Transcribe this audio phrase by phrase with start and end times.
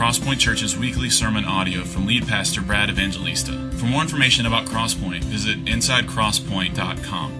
[0.00, 3.52] Crosspoint Church's weekly sermon audio from lead pastor Brad Evangelista.
[3.72, 7.32] For more information about Crosspoint, visit insidecrosspoint.com.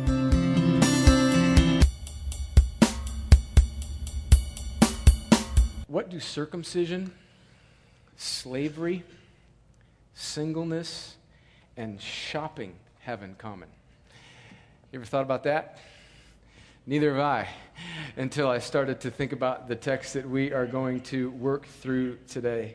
[5.89, 7.15] What do circumcision,
[8.19, 9.05] slavery,
[10.13, 11.17] singleness,
[11.79, 13.71] and shopping have in common?
[14.93, 15.79] You ever thought about that?
[16.87, 17.49] Neither have I
[18.17, 22.17] until I started to think about the text that we are going to work through
[22.27, 22.75] today.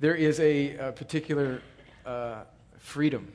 [0.00, 1.62] There is a, a particular
[2.04, 2.42] uh,
[2.78, 3.32] freedom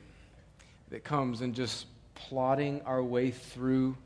[0.90, 3.96] that comes in just plodding our way through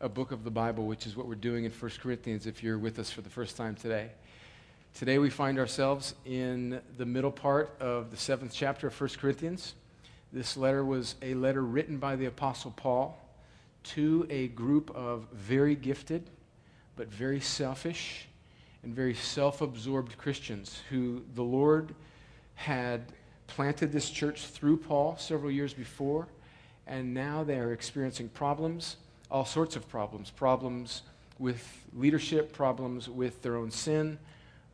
[0.00, 2.78] a book of the Bible, which is what we're doing in 1 Corinthians if you're
[2.78, 4.12] with us for the first time today.
[4.94, 9.74] Today we find ourselves in the middle part of the seventh chapter of 1 Corinthians.
[10.32, 13.20] This letter was a letter written by the Apostle Paul
[13.84, 16.30] to a group of very gifted,
[16.96, 18.26] but very selfish
[18.82, 21.94] and very self absorbed Christians who the Lord
[22.54, 23.12] had
[23.46, 26.28] planted this church through Paul several years before,
[26.86, 28.96] and now they are experiencing problems,
[29.30, 31.02] all sorts of problems problems
[31.38, 34.18] with leadership, problems with their own sin,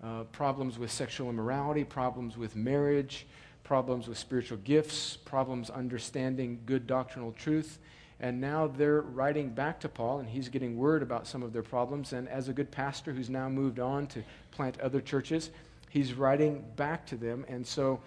[0.03, 3.27] uh, problems with sexual immorality, problems with marriage,
[3.65, 7.79] problems with spiritual gifts, problems understanding good doctrinal truth.
[8.21, 11.63] And now they're writing back to Paul, and he's getting word about some of their
[11.63, 12.13] problems.
[12.13, 15.51] And as a good pastor who's now moved on to plant other churches,
[15.89, 17.47] he's writing back to them.
[17.49, 18.01] And so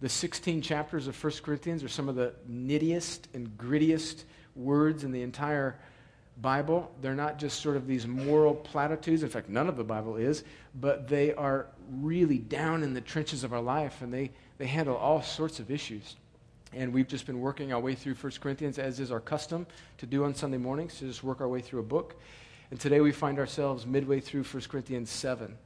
[0.00, 4.24] the 16 chapters of 1 Corinthians are some of the nittiest and grittiest
[4.56, 5.78] words in the entire
[6.42, 6.90] Bible.
[7.00, 9.22] They're not just sort of these moral platitudes.
[9.22, 10.42] In fact, none of the Bible is,
[10.74, 14.96] but they are really down in the trenches of our life, and they, they handle
[14.96, 16.16] all sorts of issues.
[16.72, 19.66] And we've just been working our way through 1 Corinthians, as is our custom
[19.98, 22.16] to do on Sunday mornings, to just work our way through a book.
[22.70, 25.56] And today we find ourselves midway through 1 Corinthians 7.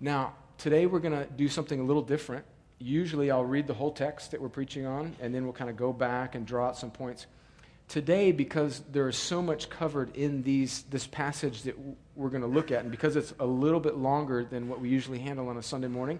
[0.00, 2.44] Now, today we're going to do something a little different.
[2.78, 5.76] Usually I'll read the whole text that we're preaching on, and then we'll kind of
[5.76, 7.26] go back and draw out some points.
[7.86, 11.76] Today, because there is so much covered in these, this passage that
[12.16, 14.88] we're going to look at, and because it's a little bit longer than what we
[14.88, 16.18] usually handle on a Sunday morning,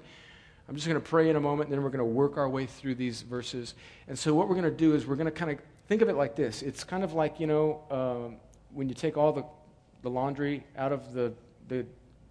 [0.68, 2.48] I'm just going to pray in a moment, and then we're going to work our
[2.48, 3.74] way through these verses.
[4.08, 5.58] And so, what we're going to do is we're going to kind of
[5.88, 8.36] think of it like this it's kind of like, you know, um,
[8.72, 9.44] when you take all the,
[10.02, 11.32] the laundry out of the,
[11.68, 11.84] the,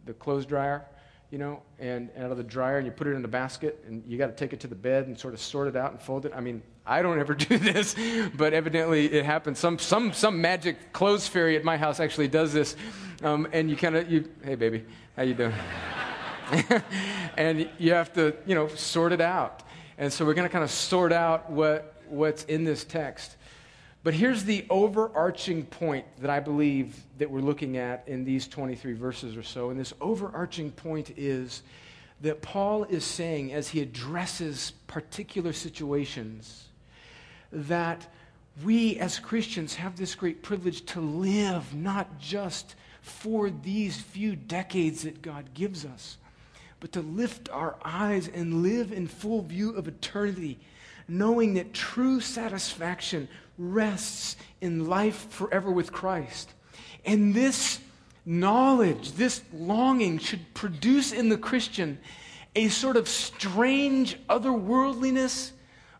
[0.05, 0.85] the clothes dryer,
[1.29, 3.83] you know, and, and out of the dryer, and you put it in the basket,
[3.87, 5.91] and you got to take it to the bed and sort of sort it out
[5.91, 6.33] and fold it.
[6.35, 7.95] I mean, I don't ever do this,
[8.35, 9.59] but evidently it happens.
[9.59, 12.75] Some, some, some magic clothes fairy at my house actually does this.
[13.23, 14.85] Um, and you kind of, you, hey, baby,
[15.15, 15.53] how you doing?
[17.37, 19.63] and you have to, you know, sort it out.
[19.97, 23.37] And so we're going to kind of sort out what, what's in this text.
[24.03, 28.93] But here's the overarching point that I believe that we're looking at in these 23
[28.93, 29.69] verses or so.
[29.69, 31.63] And this overarching point is
[32.21, 36.67] that Paul is saying, as he addresses particular situations,
[37.51, 38.07] that
[38.63, 45.03] we as Christians have this great privilege to live not just for these few decades
[45.03, 46.17] that God gives us,
[46.83, 50.59] but to lift our eyes and live in full view of eternity,
[51.07, 53.25] knowing that true satisfaction
[53.57, 56.51] rests in life forever with Christ.
[57.05, 57.79] And this
[58.25, 61.99] knowledge, this longing should produce in the Christian
[62.53, 65.51] a sort of strange otherworldliness,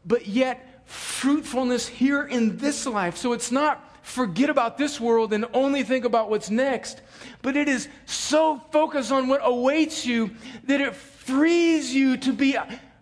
[0.05, 3.15] but yet fruitfulness here in this life.
[3.15, 7.01] So it's not forget about this world and only think about what's next,
[7.41, 10.31] but it is so focused on what awaits you
[10.65, 12.55] that it frees you to be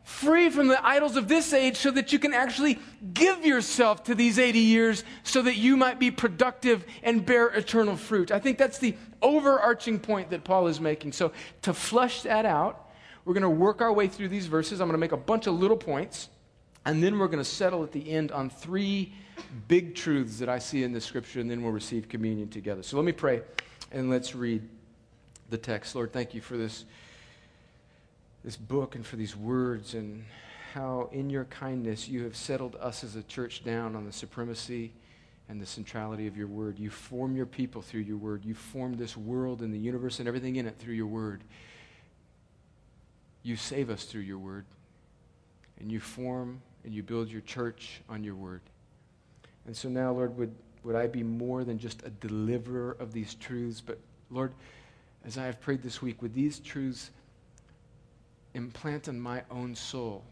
[0.03, 2.77] free from the idols of this age so that you can actually
[3.13, 7.95] give yourself to these 80 years so that you might be productive and bear eternal
[7.95, 8.31] fruit.
[8.31, 11.13] I think that's the overarching point that Paul is making.
[11.13, 11.31] So,
[11.63, 12.89] to flush that out,
[13.25, 14.81] we're going to work our way through these verses.
[14.81, 16.29] I'm going to make a bunch of little points,
[16.85, 19.13] and then we're going to settle at the end on three
[19.67, 22.83] big truths that I see in the scripture, and then we'll receive communion together.
[22.83, 23.41] So let me pray
[23.91, 24.67] and let's read
[25.49, 25.95] the text.
[25.95, 26.85] Lord, thank you for this,
[28.43, 30.25] this book and for these words and
[30.73, 34.91] how in your kindness you have settled us as a church down on the supremacy
[35.49, 36.79] and the centrality of your word.
[36.79, 38.45] You form your people through your word.
[38.45, 41.43] You form this world and the universe and everything in it through your word.
[43.43, 44.65] You save us through your word.
[45.79, 48.61] And you form and you build your church on your word.
[49.65, 53.35] And so now, Lord, would, would I be more than just a deliverer of these
[53.35, 53.99] truths, but
[54.29, 54.53] Lord,
[55.25, 57.11] as I have prayed this week, would these truths
[58.53, 60.23] implant in my own soul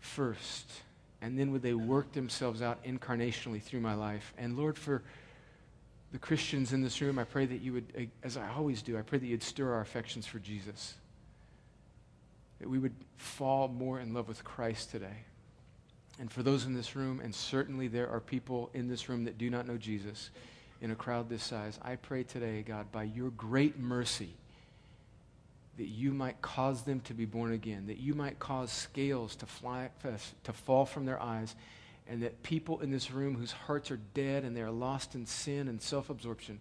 [0.00, 0.70] first,
[1.20, 4.32] and then would they work themselves out incarnationally through my life?
[4.38, 5.02] And Lord, for
[6.12, 9.02] the Christians in this room, I pray that you would, as I always do, I
[9.02, 10.94] pray that you'd stir our affections for Jesus.
[12.62, 15.24] That we would fall more in love with Christ today.
[16.20, 19.36] And for those in this room, and certainly there are people in this room that
[19.36, 20.30] do not know Jesus
[20.80, 24.34] in a crowd this size, I pray today, God, by your great mercy,
[25.76, 29.46] that you might cause them to be born again, that you might cause scales to,
[29.46, 29.90] fly,
[30.44, 31.56] to fall from their eyes,
[32.06, 35.26] and that people in this room whose hearts are dead and they are lost in
[35.26, 36.60] sin and self absorption,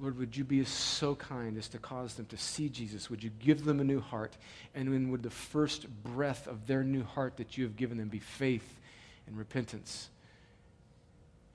[0.00, 3.10] Lord, would you be so kind as to cause them to see Jesus?
[3.10, 4.36] Would you give them a new heart?
[4.74, 8.08] And when would the first breath of their new heart that you have given them
[8.08, 8.80] be faith
[9.26, 10.08] and repentance?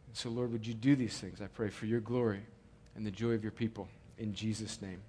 [0.08, 1.42] And so, Lord, would you do these things?
[1.42, 2.42] I pray for your glory
[2.96, 3.88] and the joy of your people.
[4.20, 5.02] In Jesus' name.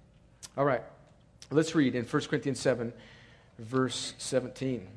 [0.57, 0.83] All right,
[1.51, 2.91] let's read in 1 Corinthians 7,
[3.59, 4.87] verse 17.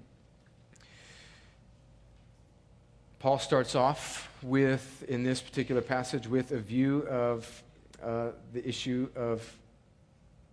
[3.19, 7.63] Paul starts off with, in this particular passage, with a view of
[8.03, 9.57] uh, the issue of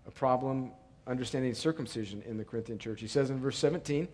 [0.08, 0.72] a problem
[1.08, 3.02] understanding circumcision in the Corinthian church.
[3.02, 4.08] He says in verse 17,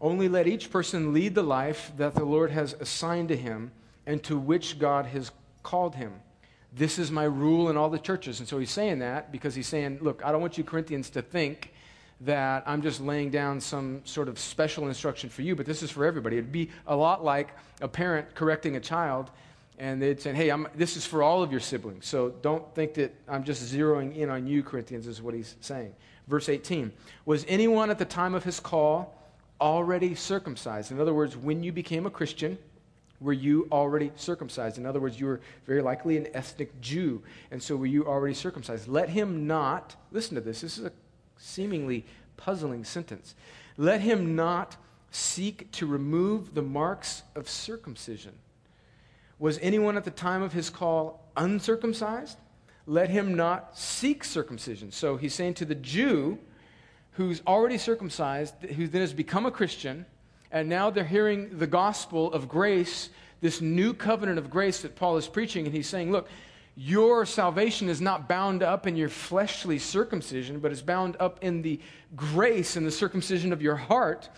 [0.00, 3.72] Only let each person lead the life that the Lord has assigned to him
[4.06, 5.30] and to which God has
[5.62, 6.12] called him.
[6.72, 8.40] This is my rule in all the churches.
[8.40, 11.22] And so he's saying that because he's saying, Look, I don't want you Corinthians to
[11.22, 11.72] think
[12.20, 15.90] that I'm just laying down some sort of special instruction for you, but this is
[15.90, 16.38] for everybody.
[16.38, 17.50] It'd be a lot like
[17.80, 19.30] a parent correcting a child,
[19.78, 22.06] and they'd say, Hey, I'm, this is for all of your siblings.
[22.06, 25.94] So don't think that I'm just zeroing in on you, Corinthians, is what he's saying.
[26.28, 26.92] Verse 18
[27.24, 29.20] Was anyone at the time of his call
[29.60, 30.90] already circumcised?
[30.90, 32.58] In other words, when you became a Christian,
[33.20, 34.78] were you already circumcised?
[34.78, 38.34] In other words, you were very likely an ethnic Jew, and so were you already
[38.34, 38.88] circumcised?
[38.88, 40.92] Let him not, listen to this, this is a
[41.38, 42.04] seemingly
[42.36, 43.34] puzzling sentence.
[43.76, 44.76] Let him not
[45.10, 48.32] seek to remove the marks of circumcision.
[49.44, 52.38] Was anyone at the time of his call uncircumcised?
[52.86, 54.90] Let him not seek circumcision.
[54.90, 56.38] So he's saying to the Jew
[57.10, 60.06] who's already circumcised, who then has become a Christian,
[60.50, 63.10] and now they're hearing the gospel of grace,
[63.42, 66.26] this new covenant of grace that Paul is preaching, and he's saying, Look,
[66.74, 71.60] your salvation is not bound up in your fleshly circumcision, but is bound up in
[71.60, 71.80] the
[72.16, 74.30] grace and the circumcision of your heart.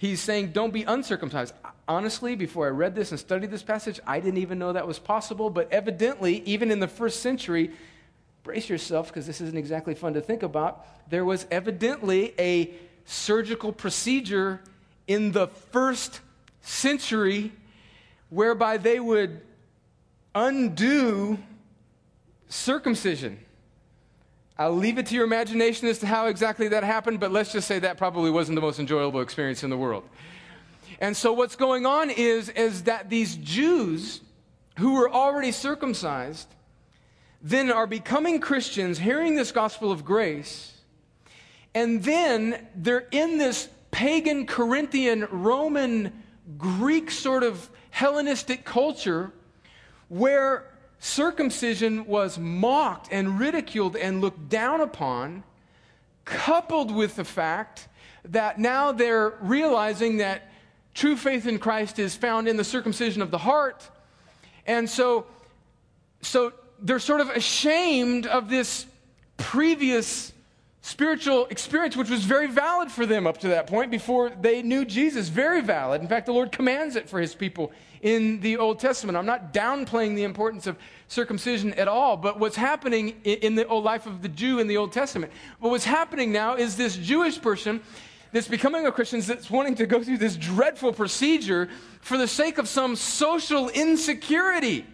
[0.00, 1.52] He's saying, don't be uncircumcised.
[1.86, 4.98] Honestly, before I read this and studied this passage, I didn't even know that was
[4.98, 7.72] possible, but evidently, even in the first century,
[8.42, 12.72] brace yourself because this isn't exactly fun to think about, there was evidently a
[13.04, 14.62] surgical procedure
[15.06, 16.20] in the first
[16.62, 17.52] century
[18.30, 19.42] whereby they would
[20.34, 21.38] undo
[22.48, 23.38] circumcision.
[24.60, 27.66] I'll leave it to your imagination as to how exactly that happened, but let's just
[27.66, 30.04] say that probably wasn't the most enjoyable experience in the world.
[31.00, 34.20] And so what's going on is, is that these Jews
[34.78, 36.46] who were already circumcised
[37.40, 40.74] then are becoming Christians, hearing this gospel of grace,
[41.74, 46.22] and then they're in this pagan, Corinthian, Roman,
[46.58, 49.32] Greek sort of Hellenistic culture
[50.08, 50.69] where
[51.00, 55.42] circumcision was mocked and ridiculed and looked down upon,
[56.24, 57.88] coupled with the fact
[58.26, 60.50] that now they're realizing that
[60.94, 63.88] true faith in Christ is found in the circumcision of the heart.
[64.66, 65.26] And so,
[66.20, 68.86] so they're sort of ashamed of this
[69.38, 70.32] previous
[70.82, 74.84] spiritual experience, which was very valid for them up to that point before they knew
[74.84, 75.28] Jesus.
[75.28, 76.02] Very valid.
[76.02, 79.18] In fact, the Lord commands it for his people in the Old Testament.
[79.18, 80.76] I'm not downplaying the importance of
[81.08, 84.76] circumcision at all, but what's happening in the old life of the Jew in the
[84.76, 85.32] Old Testament.
[85.60, 87.80] But what's happening now is this Jewish person
[88.32, 91.68] that's becoming a Christian that's wanting to go through this dreadful procedure
[92.00, 94.86] for the sake of some social insecurity.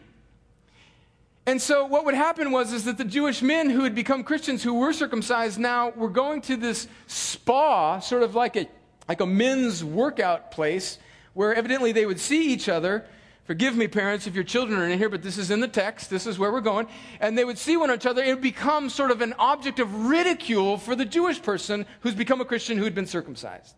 [1.45, 4.65] And so what would happen was is that the Jewish men who had become Christians
[4.65, 8.69] who were circumcised now were going to this spa, sort of like a
[9.09, 10.99] like a men's workout place
[11.37, 13.05] where evidently they would see each other.
[13.45, 16.09] Forgive me, parents, if your children are in here, but this is in the text.
[16.09, 16.87] This is where we're going.
[17.21, 18.23] And they would see one another.
[18.23, 22.41] It would become sort of an object of ridicule for the Jewish person who's become
[22.41, 23.77] a Christian who had been circumcised.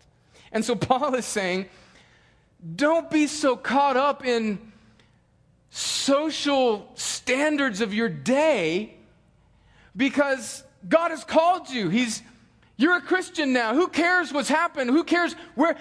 [0.53, 1.67] And so Paul is saying,
[2.77, 4.73] don't be so caught up in
[5.71, 8.95] social standards of your day
[9.97, 11.89] because God has called you.
[11.89, 12.23] He's
[12.77, 13.75] you're a Christian now.
[13.75, 14.91] Who cares what's happened?
[14.91, 15.77] Who cares where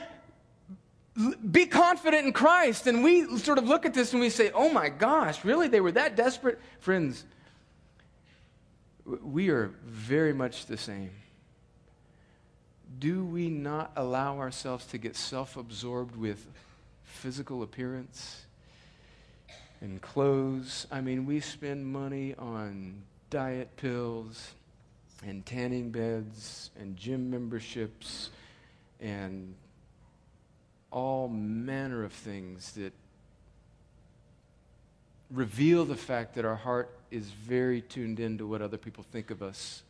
[1.52, 2.88] be confident in Christ.
[2.88, 5.68] And we sort of look at this and we say, "Oh my gosh, really?
[5.68, 7.26] They were that desperate?" Friends,
[9.06, 11.12] we are very much the same.
[13.00, 16.46] Do we not allow ourselves to get self absorbed with
[17.04, 18.48] physical appearance?
[19.82, 20.88] and clothes.
[20.92, 24.54] I mean, we spend money on diet pills
[25.26, 28.30] and tanning beds and gym memberships
[29.00, 29.54] and
[30.91, 32.94] all manner of things that
[35.32, 39.41] reveal the fact that our heart is very tuned into what other people think of
[39.41, 39.84] us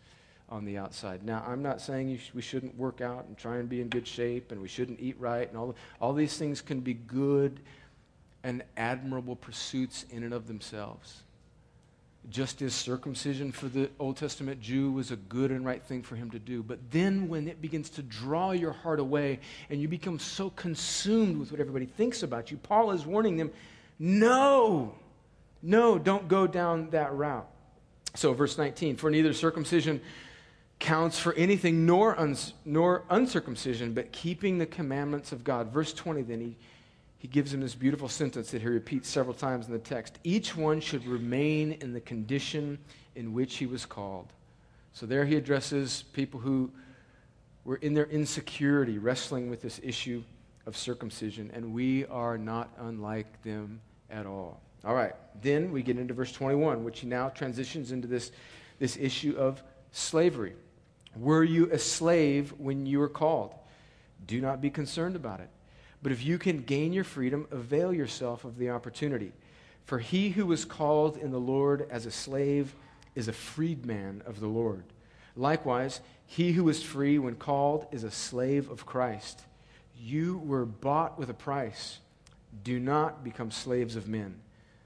[0.49, 1.23] on the outside.
[1.23, 4.07] Now, I'm not saying sh- we shouldn't work out and try and be in good
[4.07, 7.59] shape and we shouldn't eat right and all, all these things can be good
[8.43, 11.23] and admirable pursuits in and of themselves.
[12.29, 16.15] Just as circumcision for the Old Testament Jew was a good and right thing for
[16.15, 16.61] him to do.
[16.61, 21.37] But then when it begins to draw your heart away and you become so consumed
[21.37, 23.51] with what everybody thinks about you, Paul is warning them
[23.99, 24.93] no,
[25.63, 27.47] no, don't go down that route.
[28.15, 30.01] So, verse 19, for neither circumcision
[30.79, 35.71] counts for anything nor, uns- nor uncircumcision, but keeping the commandments of God.
[35.71, 36.57] Verse 20, then he,
[37.19, 40.19] he gives him this beautiful sentence that he repeats several times in the text.
[40.23, 42.77] Each one should remain in the condition
[43.15, 44.27] in which he was called.
[44.93, 46.71] So there he addresses people who
[47.65, 50.23] were in their insecurity, wrestling with this issue
[50.65, 54.61] of circumcision, and we are not unlike them at all.
[54.85, 58.31] All right, then we get into verse 21, which he now transitions into this,
[58.79, 60.53] this issue of slavery.
[61.15, 63.53] Were you a slave when you were called?
[64.27, 65.49] Do not be concerned about it.
[66.01, 69.33] But if you can gain your freedom, avail yourself of the opportunity.
[69.85, 72.75] For he who was called in the Lord as a slave
[73.15, 74.83] is a freedman of the Lord.
[75.35, 79.41] Likewise, he who is free when called is a slave of Christ.
[79.97, 81.99] You were bought with a price.
[82.63, 84.39] Do not become slaves of men.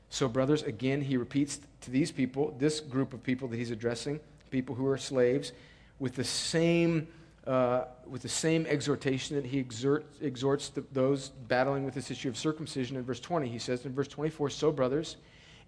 [0.09, 4.19] So, brothers, again, he repeats to these people, this group of people that he's addressing,
[4.49, 5.51] people who are slaves,
[5.99, 7.07] with the same,
[7.47, 12.29] uh, with the same exhortation that he exert, exhorts the, those battling with this issue
[12.29, 13.47] of circumcision in verse 20.
[13.47, 15.17] He says in verse 24, So, brothers,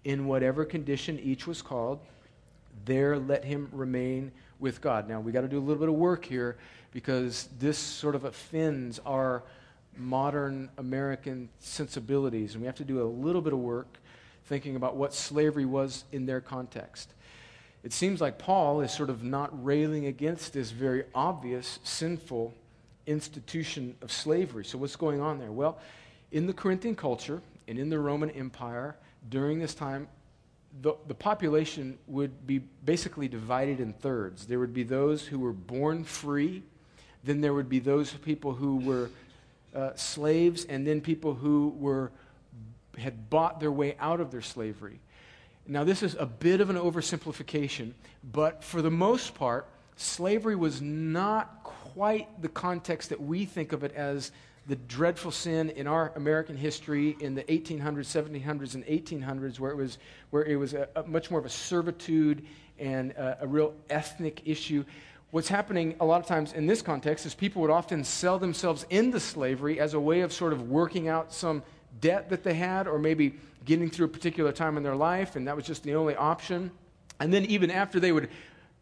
[0.04, 2.00] in whatever condition each was called,
[2.84, 5.08] there let him remain with God.
[5.08, 6.56] Now, we got to do a little bit of work here
[6.92, 9.42] because this sort of offends our
[9.96, 13.98] modern American sensibilities, and we have to do a little bit of work
[14.44, 17.14] thinking about what slavery was in their context
[17.84, 22.54] it seems like Paul is sort of not railing against this very obvious sinful
[23.06, 24.64] institution of slavery.
[24.64, 25.52] So, what's going on there?
[25.52, 25.78] Well,
[26.32, 28.96] in the Corinthian culture and in the Roman Empire
[29.28, 30.08] during this time,
[30.80, 34.46] the, the population would be basically divided in thirds.
[34.46, 36.62] There would be those who were born free,
[37.22, 39.10] then there would be those people who were
[39.74, 42.10] uh, slaves, and then people who were,
[42.96, 45.00] had bought their way out of their slavery.
[45.66, 47.92] Now, this is a bit of an oversimplification,
[48.32, 49.66] but for the most part,
[49.96, 54.30] slavery was not quite the context that we think of it as
[54.66, 59.76] the dreadful sin in our American history in the 1800s, 1700s, and 1800s, where it
[59.76, 59.96] was,
[60.30, 62.44] where it was a, a much more of a servitude
[62.78, 64.84] and a, a real ethnic issue.
[65.30, 68.84] What's happening a lot of times in this context is people would often sell themselves
[68.90, 71.62] into slavery as a way of sort of working out some
[72.00, 75.46] debt that they had, or maybe getting through a particular time in their life, and
[75.48, 76.70] that was just the only option.
[77.20, 78.28] And then, even after they would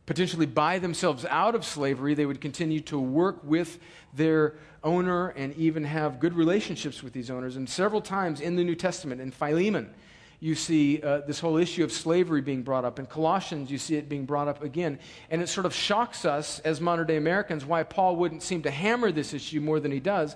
[0.06, 3.78] potentially buy themselves out of slavery, they would continue to work with
[4.14, 7.56] their owner and even have good relationships with these owners.
[7.56, 9.94] And several times in the New Testament, in Philemon,
[10.40, 12.98] you see uh, this whole issue of slavery being brought up.
[12.98, 14.98] In Colossians, you see it being brought up again.
[15.30, 18.70] And it sort of shocks us as modern day Americans why Paul wouldn't seem to
[18.70, 20.34] hammer this issue more than he does.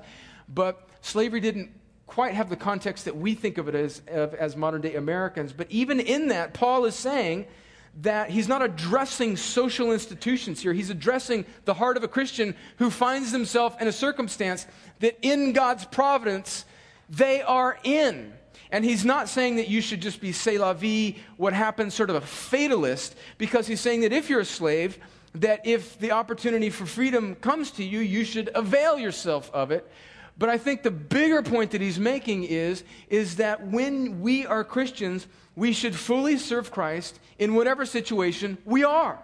[0.49, 1.73] But slavery didn't
[2.07, 5.53] quite have the context that we think of it as, of, as modern day Americans.
[5.53, 7.47] But even in that, Paul is saying
[8.03, 10.73] that he's not addressing social institutions here.
[10.73, 14.67] He's addressing the heart of a Christian who finds himself in a circumstance
[15.01, 16.65] that in God's providence
[17.09, 18.35] they are in.
[18.71, 22.11] And he's not saying that you should just be c'est la vie, what happens, sort
[22.11, 24.99] of a fatalist, because he's saying that if you're a slave,
[25.35, 29.91] that if the opportunity for freedom comes to you, you should avail yourself of it.
[30.39, 34.65] But I think the bigger point that he's making is, is that when we are
[34.65, 39.19] Christians, we should fully serve Christ in whatever situation we are.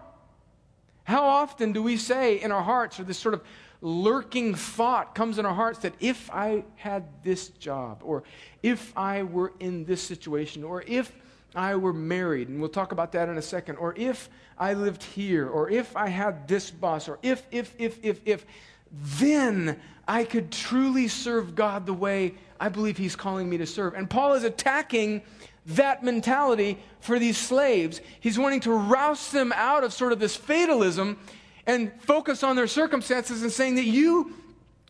[1.03, 3.43] How often do we say in our hearts, or this sort of
[3.81, 8.23] lurking thought comes in our hearts that if I had this job, or
[8.63, 11.11] if I were in this situation, or if
[11.53, 15.03] I were married, and we'll talk about that in a second, or if I lived
[15.03, 18.45] here, or if I had this boss, or if, if, if, if, if,
[18.93, 23.95] then I could truly serve God the way I believe He's calling me to serve.
[23.95, 25.23] And Paul is attacking
[25.65, 28.01] that mentality for these slaves.
[28.19, 31.17] He's wanting to rouse them out of sort of this fatalism
[31.65, 34.33] and focus on their circumstances and saying that you,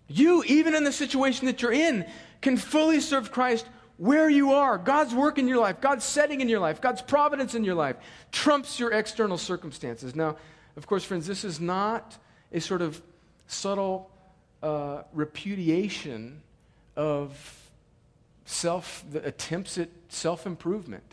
[0.08, 2.06] you, even in the situation that you're in,
[2.42, 3.68] can fully serve Christ
[3.98, 4.78] where you are.
[4.78, 7.96] God's work in your life, God's setting in your life, God's providence in your life
[8.32, 10.16] trumps your external circumstances.
[10.16, 10.38] Now,
[10.76, 12.18] of course, friends, this is not
[12.52, 13.02] a sort of
[13.54, 14.10] subtle
[14.62, 16.42] uh, repudiation
[16.96, 17.62] of
[18.46, 21.04] self, the attempts at self improvement.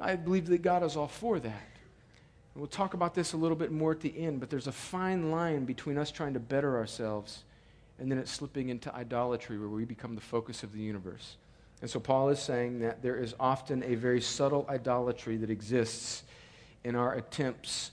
[0.00, 1.66] I believe that God is all for that.
[2.54, 5.30] We'll talk about this a little bit more at the end, but there's a fine
[5.30, 7.44] line between us trying to better ourselves
[7.98, 11.36] and then it's slipping into idolatry where we become the focus of the universe.
[11.80, 16.22] And so Paul is saying that there is often a very subtle idolatry that exists
[16.84, 17.90] in our attempts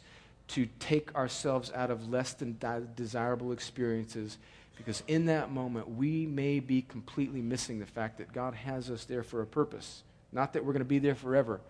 [0.48, 2.58] to take ourselves out of less than
[2.96, 4.38] desirable experiences
[4.76, 9.06] because in that moment we may be completely missing the fact that God has us
[9.06, 10.04] there for a purpose.
[10.32, 11.62] Not that we're going to be there forever,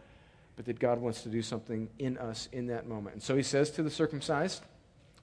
[0.55, 3.15] but that God wants to do something in us in that moment.
[3.15, 4.61] And so he says to the circumcised,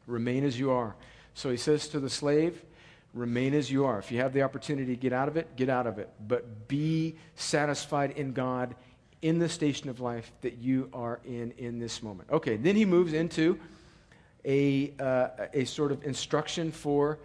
[0.07, 0.95] remain as you are.
[1.35, 2.63] So he says to the slave,
[3.15, 3.99] remain as you are.
[3.99, 6.11] If you have the opportunity to get out of it, get out of it.
[6.27, 8.75] But be satisfied in God
[9.23, 12.29] in the station of life that you are in in this moment.
[12.31, 13.59] Okay, then he moves into
[14.45, 17.19] a, uh, a sort of instruction for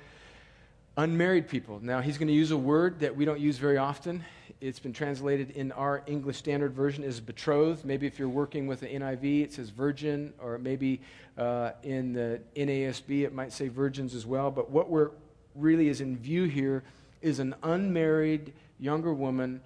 [0.97, 1.79] unmarried people.
[1.81, 4.23] Now, he's going to use a word that we don't use very often.
[4.61, 7.85] It's been translated in our English Standard Version as betrothed.
[7.85, 11.01] Maybe if you're working with the NIV, it says virgin, or maybe
[11.37, 14.49] uh, in the NASB, it might say virgins as well.
[14.49, 15.11] But what we're
[15.53, 16.83] really is in view here
[17.21, 19.61] is an unmarried younger woman,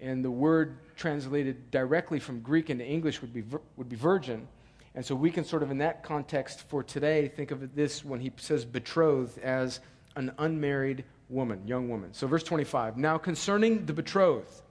[0.00, 3.44] and the word translated directly from Greek into English would be,
[3.76, 4.46] would be virgin.
[4.94, 8.20] And so we can sort of, in that context for today, think of this when
[8.20, 9.80] he says betrothed as
[10.16, 12.12] an unmarried woman, young woman.
[12.12, 14.62] So, verse 25 Now concerning the betrothed,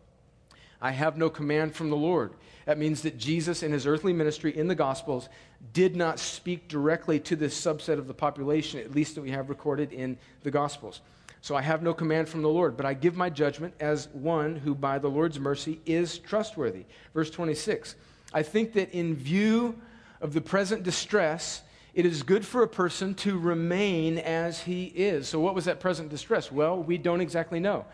[0.81, 2.33] I have no command from the Lord.
[2.65, 5.29] That means that Jesus in his earthly ministry in the Gospels
[5.71, 9.49] did not speak directly to this subset of the population, at least that we have
[9.49, 11.01] recorded in the Gospels.
[11.41, 14.55] So I have no command from the Lord, but I give my judgment as one
[14.55, 16.85] who by the Lord's mercy is trustworthy.
[17.13, 17.95] Verse 26
[18.33, 19.79] I think that in view
[20.19, 21.61] of the present distress,
[21.93, 25.27] it is good for a person to remain as he is.
[25.27, 26.51] So, what was that present distress?
[26.51, 27.85] Well, we don't exactly know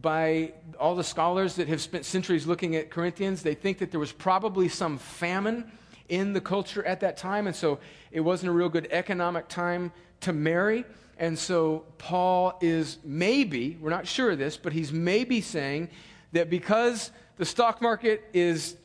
[0.00, 4.00] by all the scholars that have spent centuries looking at Corinthians, they think that there
[4.00, 5.70] was probably some famine
[6.08, 7.46] in the culture at that time.
[7.46, 7.78] And so
[8.10, 10.84] it wasn't a real good economic time to marry.
[11.18, 15.90] And so Paul is maybe, we're not sure of this, but he's maybe saying
[16.32, 18.76] that because the stock market is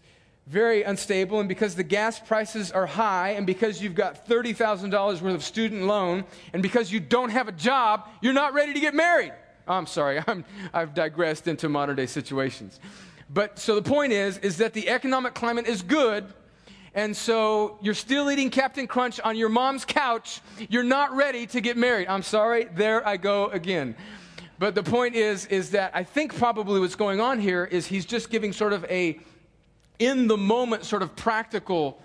[0.48, 5.36] very unstable and because the gas prices are high and because you've got $30,000 worth
[5.36, 8.94] of student loan and because you don't have a job, you're not ready to get
[8.94, 9.34] married.
[9.68, 10.44] I'm sorry, I'm,
[10.74, 12.80] I've digressed into modern day situations.
[13.30, 16.26] But so the point is, is that the economic climate is good,
[16.96, 20.42] and so you're still eating Captain Crunch on your mom's couch.
[20.70, 22.08] You're not ready to get married.
[22.08, 23.96] I'm sorry, there I go again.
[24.60, 28.06] But the point is, is that I think probably what's going on here is he's
[28.06, 29.20] just giving sort of a
[30.00, 32.02] in the moment sort of practical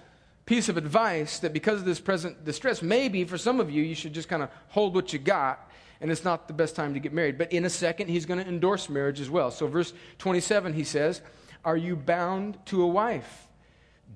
[0.46, 3.94] piece of advice that because of this present distress, maybe for some of you, you
[3.94, 5.70] should just kind of hold what you got
[6.00, 7.36] and it's not the best time to get married.
[7.36, 9.50] But in a second, he's going to endorse marriage as well.
[9.50, 11.20] So, verse 27, he says,
[11.64, 13.47] Are you bound to a wife?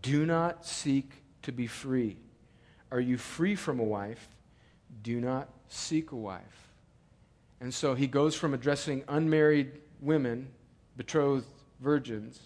[0.02, 2.18] Do not seek to be free.
[2.90, 4.28] Are you free from a wife?
[5.02, 6.68] Do not seek a wife.
[7.60, 10.48] And so he goes from addressing unmarried women,
[10.96, 11.46] betrothed
[11.80, 12.40] virgins,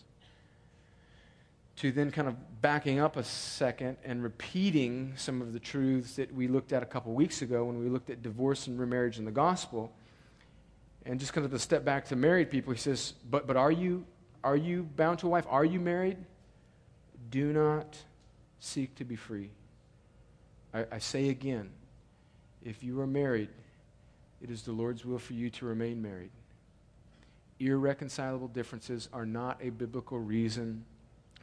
[1.77, 6.35] to then kind of backing up a second and repeating some of the truths that
[6.35, 9.25] we looked at a couple weeks ago when we looked at divorce and remarriage in
[9.25, 9.93] the gospel.
[11.05, 13.71] And just kind of a step back to married people, he says, But, but are,
[13.71, 14.05] you,
[14.43, 15.47] are you bound to a wife?
[15.49, 16.17] Are you married?
[17.31, 17.97] Do not
[18.61, 19.51] seek to be free.
[20.73, 21.71] I, I say again,
[22.65, 23.49] if you are married,
[24.43, 26.31] it is the Lord's will for you to remain married.
[27.59, 30.85] Irreconcilable differences are not a biblical reason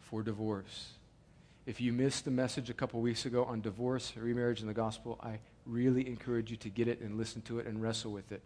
[0.02, 0.91] for divorce.
[1.65, 5.17] If you missed the message a couple weeks ago on divorce, remarriage, and the gospel,
[5.24, 8.41] I really encourage you to get it and listen to it and wrestle with it.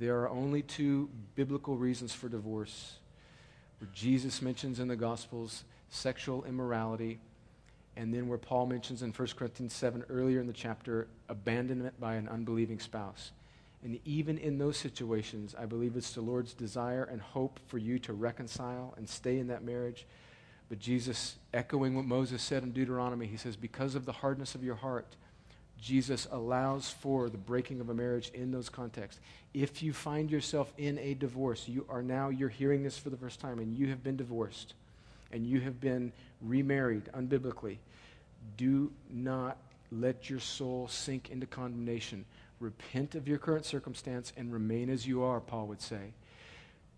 [0.00, 2.98] There are only two biblical reasons for divorce
[3.92, 7.20] Jesus mentions in the gospels sexual immorality,
[7.96, 12.14] and then where Paul mentions in 1 Corinthians 7 earlier in the chapter abandonment by
[12.14, 13.32] an unbelieving spouse.
[13.84, 17.98] And even in those situations, I believe it's the Lord's desire and hope for you
[18.00, 20.06] to reconcile and stay in that marriage
[20.72, 24.64] but Jesus, echoing what Moses said in Deuteronomy, he says, Because of the hardness of
[24.64, 25.16] your heart,
[25.78, 29.20] Jesus allows for the breaking of a marriage in those contexts.
[29.52, 33.18] If you find yourself in a divorce, you are now, you're hearing this for the
[33.18, 34.72] first time, and you have been divorced,
[35.32, 37.78] and you have been remarried unbiblically,
[38.56, 39.56] do not
[39.90, 42.24] let your soul sink into condemnation.
[42.60, 46.12] Repent of your current circumstance and remain as you are, Paul would say.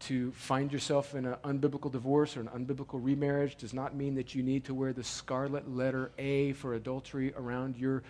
[0.00, 4.34] To find yourself in an unbiblical divorce or an unbiblical remarriage does not mean that
[4.34, 8.02] you need to wear the scarlet letter A for adultery around your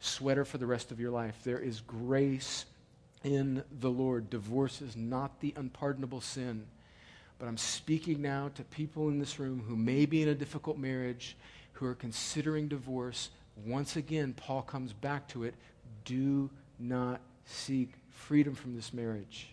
[0.00, 1.36] sweater for the rest of your life.
[1.44, 2.66] There is grace
[3.22, 4.28] in the Lord.
[4.30, 6.66] Divorce is not the unpardonable sin.
[7.38, 10.78] But I'm speaking now to people in this room who may be in a difficult
[10.78, 11.36] marriage,
[11.72, 13.30] who are considering divorce.
[13.66, 15.54] Once again, Paul comes back to it.
[16.04, 19.48] Do not seek freedom from this marriage.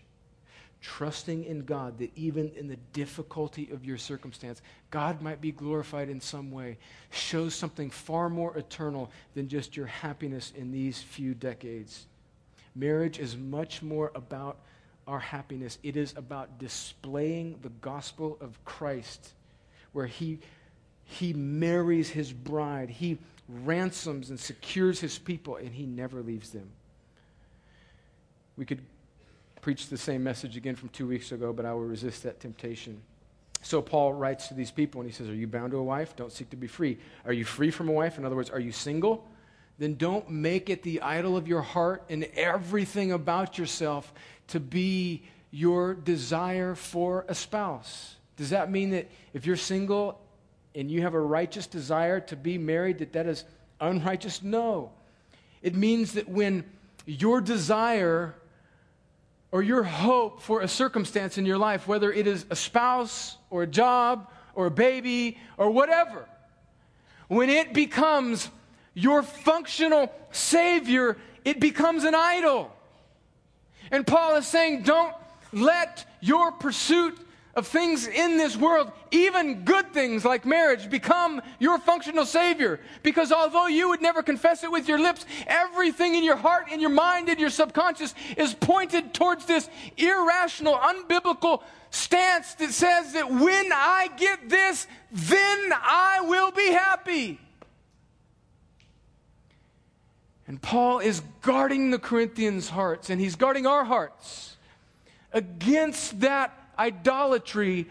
[0.81, 6.09] Trusting in God that even in the difficulty of your circumstance, God might be glorified
[6.09, 6.77] in some way,
[7.09, 12.05] shows something far more eternal than just your happiness in these few decades.
[12.75, 14.57] Marriage is much more about
[15.07, 19.33] our happiness, it is about displaying the gospel of Christ,
[19.91, 20.39] where He,
[21.05, 26.69] he marries His bride, He ransoms and secures His people, and He never leaves them.
[28.57, 28.81] We could
[29.61, 33.01] preach the same message again from two weeks ago, but I will resist that temptation.
[33.63, 36.15] So Paul writes to these people and he says, Are you bound to a wife?
[36.15, 36.97] Don't seek to be free.
[37.25, 38.17] Are you free from a wife?
[38.17, 39.25] In other words, are you single?
[39.79, 44.13] Then don't make it the idol of your heart and everything about yourself
[44.53, 48.17] to be your desire for a spouse.
[48.37, 50.21] Does that mean that if you're single
[50.75, 53.45] and you have a righteous desire to be married, that that is
[53.81, 54.43] unrighteous?
[54.43, 54.91] No.
[55.63, 56.65] It means that when
[57.07, 58.35] your desire
[59.51, 63.63] or your hope for a circumstance in your life, whether it is a spouse or
[63.63, 66.29] a job or a baby or whatever,
[67.27, 68.51] when it becomes
[68.93, 72.71] your functional Savior, it becomes an idol.
[73.93, 75.13] And Paul is saying, don't
[75.51, 77.15] let your pursuit
[77.53, 82.79] of things in this world, even good things like marriage, become your functional savior.
[83.03, 86.79] Because although you would never confess it with your lips, everything in your heart, in
[86.79, 93.29] your mind, in your subconscious is pointed towards this irrational, unbiblical stance that says that
[93.29, 97.39] when I get this, then I will be happy.
[100.53, 104.55] And Paul is guarding the Corinthians' hearts, and he's guarding our hearts
[105.31, 107.87] against that idolatry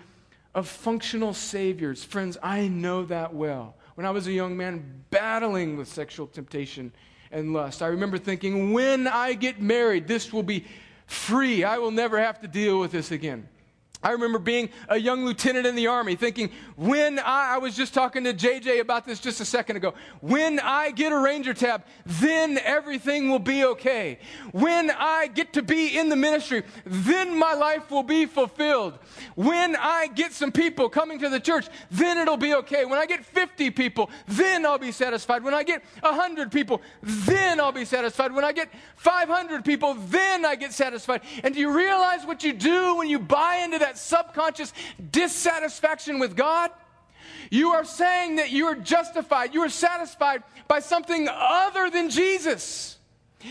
[0.54, 2.04] of functional saviors.
[2.04, 3.74] Friends, I know that well.
[3.96, 6.92] When I was a young man battling with sexual temptation
[7.32, 10.64] and lust, I remember thinking, when I get married, this will be
[11.08, 11.64] free.
[11.64, 13.48] I will never have to deal with this again.
[14.02, 17.94] I remember being a young lieutenant in the Army thinking, when I, I, was just
[17.94, 21.84] talking to JJ about this just a second ago, when I get a Ranger tab,
[22.04, 24.18] then everything will be okay.
[24.50, 28.98] When I get to be in the ministry, then my life will be fulfilled.
[29.36, 32.84] When I get some people coming to the church, then it'll be okay.
[32.84, 35.44] When I get 50 people, then I'll be satisfied.
[35.44, 38.32] When I get 100 people, then I'll be satisfied.
[38.32, 41.20] When I get 500 people, then I get satisfied.
[41.44, 43.91] And do you realize what you do when you buy into that?
[43.92, 44.72] That subconscious
[45.10, 46.70] dissatisfaction with God,
[47.50, 52.96] you are saying that you are justified, you are satisfied by something other than Jesus.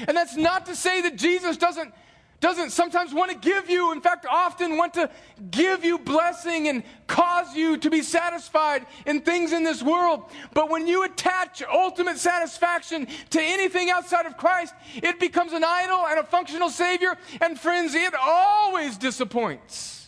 [0.07, 1.93] And that's not to say that Jesus doesn't
[2.39, 5.11] doesn't sometimes want to give you, in fact, often want to
[5.51, 10.23] give you blessing and cause you to be satisfied in things in this world.
[10.55, 16.07] But when you attach ultimate satisfaction to anything outside of Christ, it becomes an idol
[16.07, 17.15] and a functional Savior.
[17.41, 20.00] And friends, it always disappoints.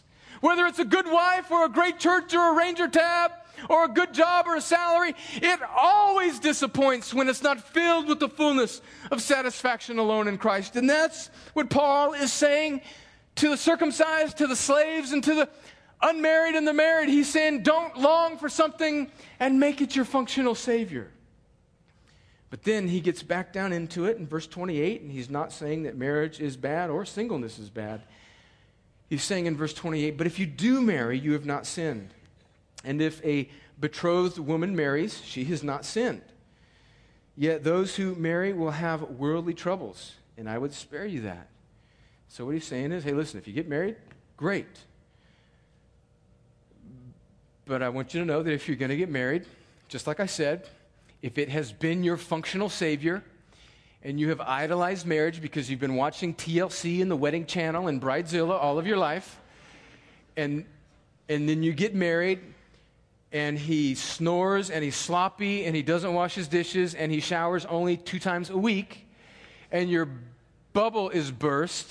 [0.43, 3.31] Whether it's a good wife or a great church or a ranger tab
[3.69, 8.19] or a good job or a salary, it always disappoints when it's not filled with
[8.19, 10.75] the fullness of satisfaction alone in Christ.
[10.75, 12.81] And that's what Paul is saying
[13.35, 15.49] to the circumcised, to the slaves, and to the
[16.01, 17.07] unmarried and the married.
[17.07, 21.09] He's saying, don't long for something and make it your functional Savior.
[22.49, 25.83] But then he gets back down into it in verse 28, and he's not saying
[25.83, 28.01] that marriage is bad or singleness is bad.
[29.13, 32.15] He's saying in verse 28 But if you do marry, you have not sinned.
[32.83, 33.47] And if a
[33.79, 36.23] betrothed woman marries, she has not sinned.
[37.37, 41.49] Yet those who marry will have worldly troubles, and I would spare you that.
[42.27, 43.97] So what he's saying is hey, listen, if you get married,
[44.35, 44.79] great.
[47.67, 49.45] But I want you to know that if you're going to get married,
[49.89, 50.67] just like I said,
[51.21, 53.23] if it has been your functional savior,
[54.03, 58.01] and you have idolized marriage because you've been watching TLC and the Wedding Channel and
[58.01, 59.39] Bridezilla all of your life,
[60.35, 60.65] and,
[61.29, 62.39] and then you get married
[63.31, 67.65] and he snores and he's sloppy and he doesn't wash his dishes and he showers
[67.65, 69.07] only two times a week,
[69.71, 70.09] and your
[70.73, 71.87] bubble is burst,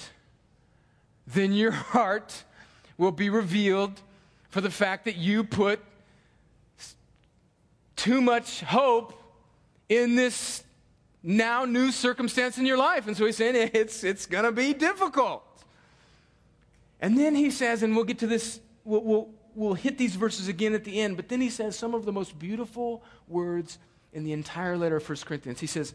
[1.26, 2.44] then your heart
[2.98, 4.02] will be revealed
[4.50, 5.80] for the fact that you put
[7.96, 9.14] too much hope
[9.88, 10.62] in this
[11.22, 13.06] now new circumstance in your life.
[13.06, 15.44] And so he's saying it's, it's going to be difficult.
[17.00, 20.48] And then he says, and we'll get to this, we'll, we'll, we'll hit these verses
[20.48, 23.78] again at the end, but then he says some of the most beautiful words
[24.12, 25.60] in the entire letter of 1 Corinthians.
[25.60, 25.94] He says,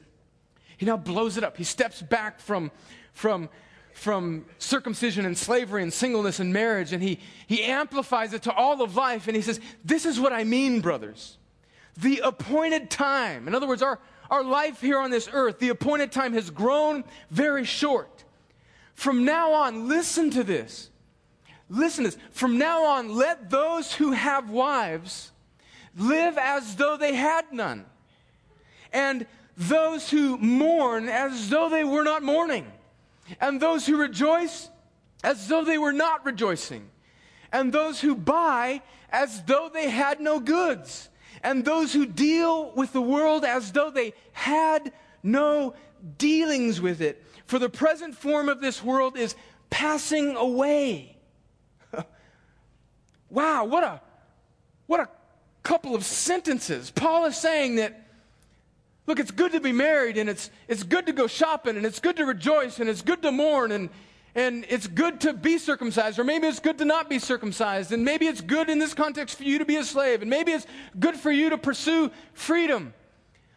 [0.78, 1.58] he now blows it up.
[1.58, 2.72] He steps back from,
[3.14, 3.50] from,
[3.94, 8.82] from circumcision and slavery and singleness and marriage, and he, he amplifies it to all
[8.82, 9.28] of life.
[9.28, 11.38] And he says, This is what I mean, brothers.
[11.98, 16.12] The appointed time, in other words, our, our life here on this earth, the appointed
[16.12, 18.24] time has grown very short.
[18.94, 20.90] From now on, listen to this.
[21.70, 22.20] Listen to this.
[22.32, 25.32] From now on, let those who have wives
[25.96, 27.86] live as though they had none,
[28.94, 32.72] and those who mourn as though they were not mourning,
[33.42, 34.70] and those who rejoice
[35.24, 36.90] as though they were not rejoicing,
[37.52, 41.10] and those who buy as though they had no goods,
[41.44, 44.92] and those who deal with the world as though they had
[45.24, 45.74] no
[46.18, 47.24] dealings with it.
[47.46, 49.36] For the present form of this world is
[49.70, 51.18] passing away.
[53.30, 54.02] wow, what a
[54.88, 55.10] what a
[55.64, 56.92] couple of sentences.
[56.92, 58.08] Paul is saying that
[59.06, 62.00] look, it's good to be married and it's it's good to go shopping and it's
[62.00, 63.90] good to rejoice and it's good to mourn and
[64.38, 68.06] and it's good to be circumcised, or maybe it's good to not be circumcised, and
[68.06, 70.68] maybe it's good in this context for you to be a slave, and maybe it's
[71.00, 72.94] good for you to pursue freedom.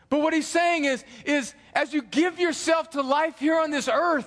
[0.09, 3.89] But what he's saying is, is as you give yourself to life here on this
[3.89, 4.27] earth,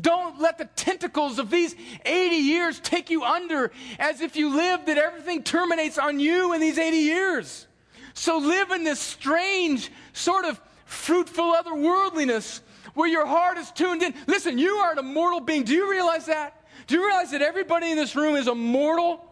[0.00, 4.86] don't let the tentacles of these 80 years take you under as if you live
[4.86, 7.66] that everything terminates on you in these 80 years.
[8.14, 12.62] So live in this strange sort of fruitful otherworldliness
[12.96, 14.14] where your heart is tuned in.
[14.26, 15.62] Listen, you are an immortal being.
[15.62, 16.66] Do you realize that?
[16.86, 19.22] Do you realize that everybody in this room is immortal?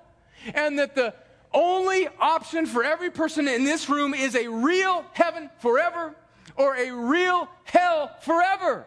[0.55, 1.15] And that the
[1.53, 6.15] only option for every person in this room is a real heaven forever
[6.57, 8.85] or a real hell forever.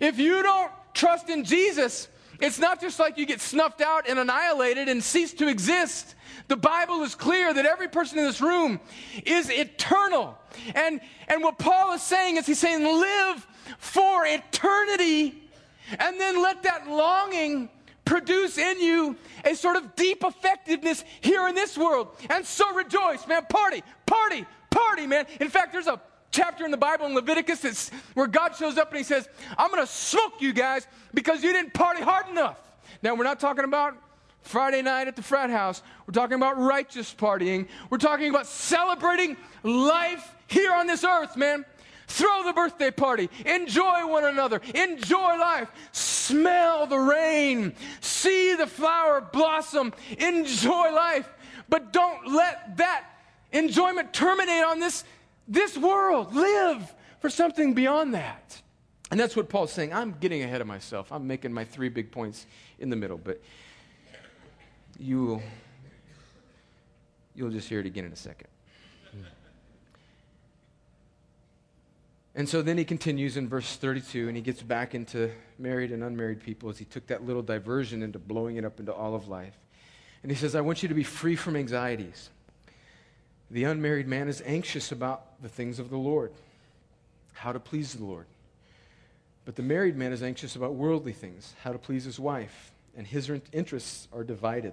[0.00, 2.08] If you don't trust in Jesus,
[2.40, 6.14] it's not just like you get snuffed out and annihilated and cease to exist.
[6.48, 8.80] The Bible is clear that every person in this room
[9.26, 10.38] is eternal.
[10.74, 13.46] And, and what Paul is saying is he's saying, live
[13.78, 15.42] for eternity,
[15.98, 17.68] and then let that longing
[18.04, 22.08] produce in you a sort of deep effectiveness here in this world.
[22.28, 23.44] And so rejoice, man.
[23.48, 25.26] Party, party, party, man.
[25.40, 26.00] In fact, there's a
[26.32, 29.70] chapter in the Bible in Leviticus that's where God shows up and he says, I'm
[29.70, 32.58] going to smoke you guys because you didn't party hard enough.
[33.02, 33.96] Now, we're not talking about
[34.42, 35.82] Friday night at the frat house.
[36.06, 37.68] We're talking about righteous partying.
[37.90, 41.64] We're talking about celebrating life here on this earth, man.
[42.10, 43.30] Throw the birthday party.
[43.46, 44.60] Enjoy one another.
[44.74, 45.70] Enjoy life.
[45.92, 47.72] Smell the rain.
[48.00, 49.92] See the flower blossom.
[50.18, 51.28] Enjoy life.
[51.68, 53.04] But don't let that
[53.52, 55.04] enjoyment terminate on this,
[55.46, 56.34] this world.
[56.34, 58.60] Live for something beyond that.
[59.12, 59.92] And that's what Paul's saying.
[59.92, 61.12] I'm getting ahead of myself.
[61.12, 62.44] I'm making my three big points
[62.80, 63.40] in the middle, but
[64.98, 65.42] you will
[67.36, 68.49] you'll just hear it again in a second.
[72.40, 76.02] And so then he continues in verse 32 and he gets back into married and
[76.02, 79.28] unmarried people as he took that little diversion into blowing it up into all of
[79.28, 79.58] life.
[80.22, 82.30] And he says, I want you to be free from anxieties.
[83.50, 86.32] The unmarried man is anxious about the things of the Lord,
[87.34, 88.24] how to please the Lord.
[89.44, 93.06] But the married man is anxious about worldly things, how to please his wife, and
[93.06, 94.72] his interests are divided.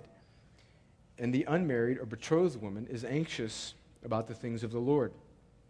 [1.20, 3.74] And the unmarried or betrothed woman is anxious
[4.06, 5.12] about the things of the Lord,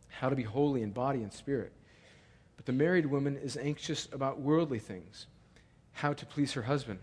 [0.09, 1.73] how to be holy in body and spirit.
[2.57, 5.27] But the married woman is anxious about worldly things,
[5.93, 6.99] how to please her husband.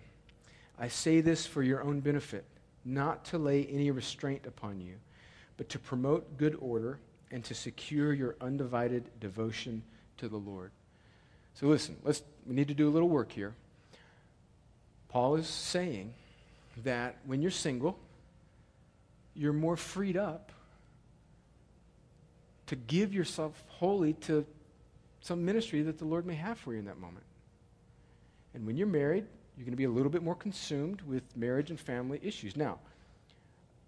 [0.78, 2.44] I say this for your own benefit,
[2.84, 4.96] not to lay any restraint upon you,
[5.56, 6.98] but to promote good order
[7.30, 9.82] and to secure your undivided devotion
[10.18, 10.72] to the Lord.
[11.54, 13.54] So listen, let's we need to do a little work here.
[15.08, 16.12] Paul is saying
[16.82, 17.98] that when you're single,
[19.34, 20.50] you're more freed up
[22.66, 24.44] to give yourself wholly to
[25.24, 27.24] some ministry that the Lord may have for you in that moment.
[28.52, 29.24] And when you're married,
[29.56, 32.56] you're going to be a little bit more consumed with marriage and family issues.
[32.58, 32.78] Now,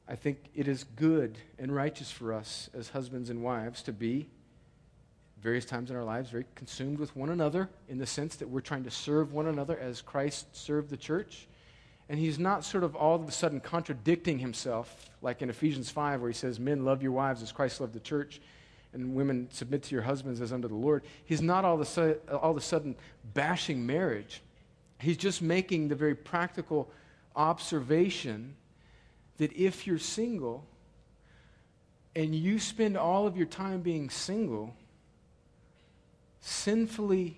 [0.09, 4.29] I think it is good and righteous for us as husbands and wives to be,
[5.43, 8.61] various times in our lives, very consumed with one another in the sense that we're
[8.61, 11.49] trying to serve one another as Christ served the church.
[12.09, 16.23] And he's not sort of all of a sudden contradicting himself, like in Ephesians 5,
[16.23, 18.41] where he says, Men, love your wives as Christ loved the church
[18.97, 21.05] and women submit to your husbands as unto the Lord.
[21.25, 22.97] He's not all of, a sudden, all of a sudden
[23.35, 24.43] bashing marriage.
[24.99, 26.91] He's just making the very practical
[27.35, 28.57] observation
[29.39, 30.65] that if you're single
[32.15, 34.75] and you spend all of your time being single,
[36.41, 37.37] sinfully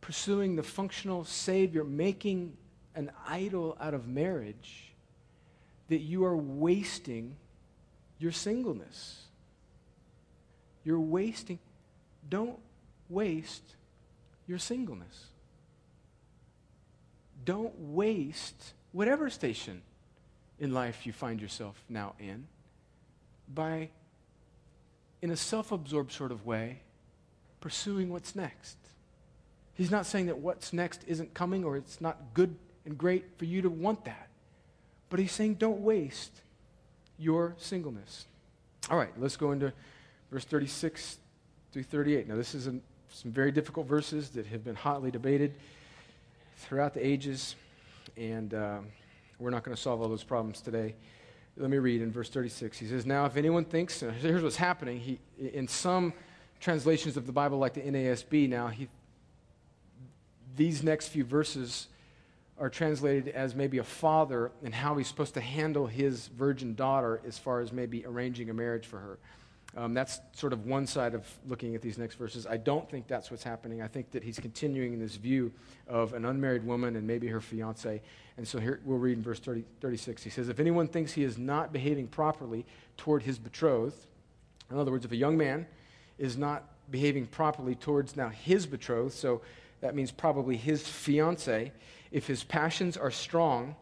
[0.00, 2.56] pursuing the functional Savior, making
[2.94, 4.92] an idol out of marriage,
[5.88, 7.36] that you are wasting
[8.18, 9.22] your singleness.
[10.84, 11.58] You're wasting.
[12.28, 12.58] Don't
[13.08, 13.74] waste
[14.46, 15.26] your singleness.
[17.44, 19.82] Don't waste whatever station
[20.58, 22.46] in life you find yourself now in
[23.52, 23.88] by,
[25.22, 26.80] in a self absorbed sort of way,
[27.60, 28.76] pursuing what's next.
[29.74, 33.46] He's not saying that what's next isn't coming or it's not good and great for
[33.46, 34.28] you to want that.
[35.08, 36.42] But he's saying don't waste
[37.18, 38.26] your singleness.
[38.90, 39.72] All right, let's go into
[40.30, 41.18] verse 36
[41.72, 42.28] through 38.
[42.28, 45.54] Now, this is an, some very difficult verses that have been hotly debated
[46.56, 47.56] throughout the ages,
[48.16, 48.86] and um,
[49.38, 50.94] we're not going to solve all those problems today.
[51.56, 52.78] Let me read in verse 36.
[52.78, 55.00] He says, Now, if anyone thinks, here's what's happening.
[55.00, 56.12] He, in some
[56.60, 58.88] translations of the Bible, like the NASB, now, he,
[60.56, 61.88] these next few verses
[62.58, 67.20] are translated as maybe a father and how he's supposed to handle his virgin daughter
[67.26, 69.18] as far as maybe arranging a marriage for her.
[69.76, 72.46] Um, that's sort of one side of looking at these next verses.
[72.46, 73.82] I don't think that's what's happening.
[73.82, 75.52] I think that he's continuing in this view
[75.86, 78.02] of an unmarried woman and maybe her fiance.
[78.36, 80.24] And so here we'll read in verse 30, 36.
[80.24, 84.06] He says, If anyone thinks he is not behaving properly toward his betrothed,
[84.70, 85.66] in other words, if a young man
[86.18, 89.40] is not behaving properly towards now his betrothed, so
[89.80, 91.72] that means probably his fiance,
[92.10, 93.76] if his passions are strong,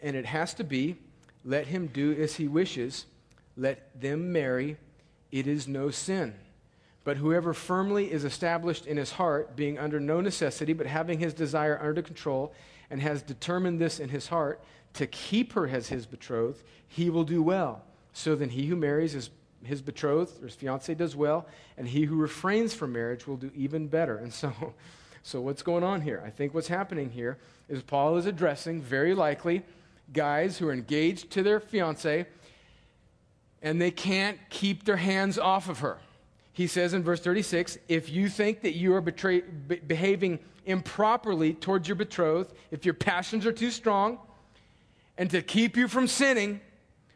[0.00, 0.96] and it has to be,
[1.44, 3.06] let him do as he wishes,
[3.56, 4.76] let them marry
[5.32, 6.34] it is no sin.
[7.04, 11.34] But whoever firmly is established in his heart, being under no necessity, but having his
[11.34, 12.52] desire under control,
[12.90, 14.62] and has determined this in his heart,
[14.94, 17.82] to keep her as his betrothed, he will do well.
[18.12, 19.30] So then he who marries his,
[19.64, 23.50] his betrothed or his fiancee does well, and he who refrains from marriage will do
[23.56, 24.18] even better.
[24.18, 24.52] And so,
[25.22, 26.22] so what's going on here?
[26.24, 29.62] I think what's happening here is Paul is addressing, very likely,
[30.12, 32.26] guys who are engaged to their fiancee
[33.62, 35.98] and they can't keep their hands off of her.
[36.52, 41.54] He says in verse 36 if you think that you are betray, be- behaving improperly
[41.54, 44.18] towards your betrothed, if your passions are too strong,
[45.16, 46.60] and to keep you from sinning,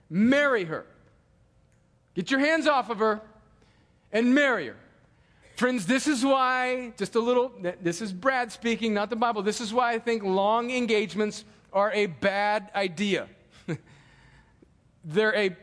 [0.09, 0.87] marry her.
[2.15, 3.21] Get your hands off of her
[4.13, 4.77] and marry her.
[5.57, 9.43] Friends, this is why, just a little, this is Brad speaking, not the Bible.
[9.43, 13.29] This is why I think long engagements are a bad idea.
[15.05, 15.57] They're a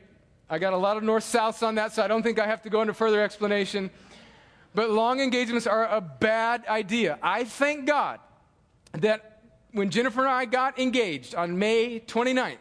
[0.54, 2.62] I got a lot of north souths on that, so I don't think I have
[2.62, 3.89] to go into further explanation.
[4.76, 7.18] But long engagements are a bad idea.
[7.24, 8.20] I thank God
[8.92, 12.60] that when Jennifer and I got engaged on May 29th,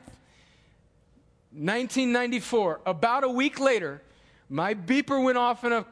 [1.52, 4.00] 1994, about a week later,
[4.48, 5.84] my beeper went off in a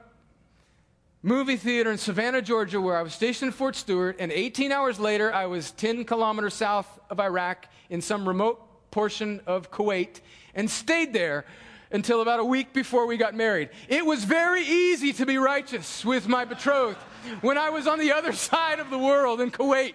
[1.23, 4.99] movie theater in Savannah, Georgia, where I was stationed in Fort Stewart, and 18 hours
[4.99, 10.21] later, I was 10 kilometers south of Iraq in some remote portion of Kuwait
[10.55, 11.45] and stayed there
[11.93, 13.71] until about a week before we got married.
[13.89, 16.99] It was very easy to be righteous with my betrothed
[17.41, 19.95] when I was on the other side of the world in Kuwait.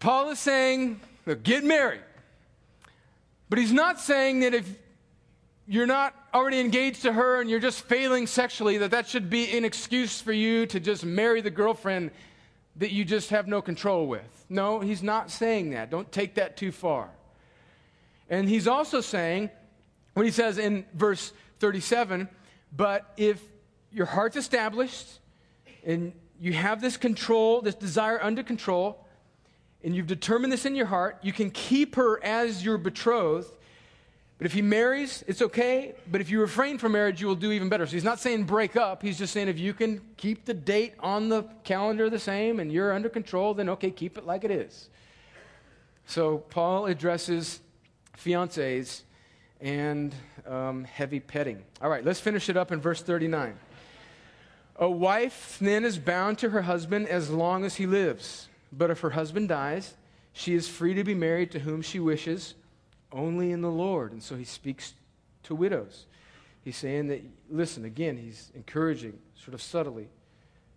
[0.00, 1.00] Paul is saying,
[1.42, 2.02] get married.
[3.48, 4.68] But he's not saying that if
[5.66, 9.56] you're not already engaged to her and you're just failing sexually, that that should be
[9.56, 12.10] an excuse for you to just marry the girlfriend
[12.76, 14.46] that you just have no control with.
[14.48, 15.90] No, he's not saying that.
[15.90, 17.10] Don't take that too far.
[18.28, 19.50] And he's also saying,
[20.14, 22.28] when he says in verse 37,
[22.76, 23.42] but if
[23.92, 25.20] your heart's established
[25.84, 29.04] and you have this control, this desire under control,
[29.82, 33.48] and you've determined this in your heart, you can keep her as your betrothed.
[34.38, 35.94] But if he marries, it's okay.
[36.10, 37.86] But if you refrain from marriage, you will do even better.
[37.86, 39.02] So he's not saying break up.
[39.02, 42.70] He's just saying if you can keep the date on the calendar the same and
[42.70, 44.90] you're under control, then okay, keep it like it is.
[46.06, 47.60] So Paul addresses
[48.22, 49.02] fiancés,
[49.60, 50.14] and
[50.46, 51.62] um, heavy petting.
[51.82, 53.58] All right, let's finish it up in verse 39.
[54.76, 58.48] A wife then is bound to her husband as long as he lives.
[58.72, 59.94] But if her husband dies,
[60.32, 62.54] she is free to be married to whom she wishes,
[63.10, 64.12] only in the Lord.
[64.12, 64.94] And so he speaks
[65.44, 66.06] to widows.
[66.62, 70.08] He's saying that, listen, again, he's encouraging, sort of subtly,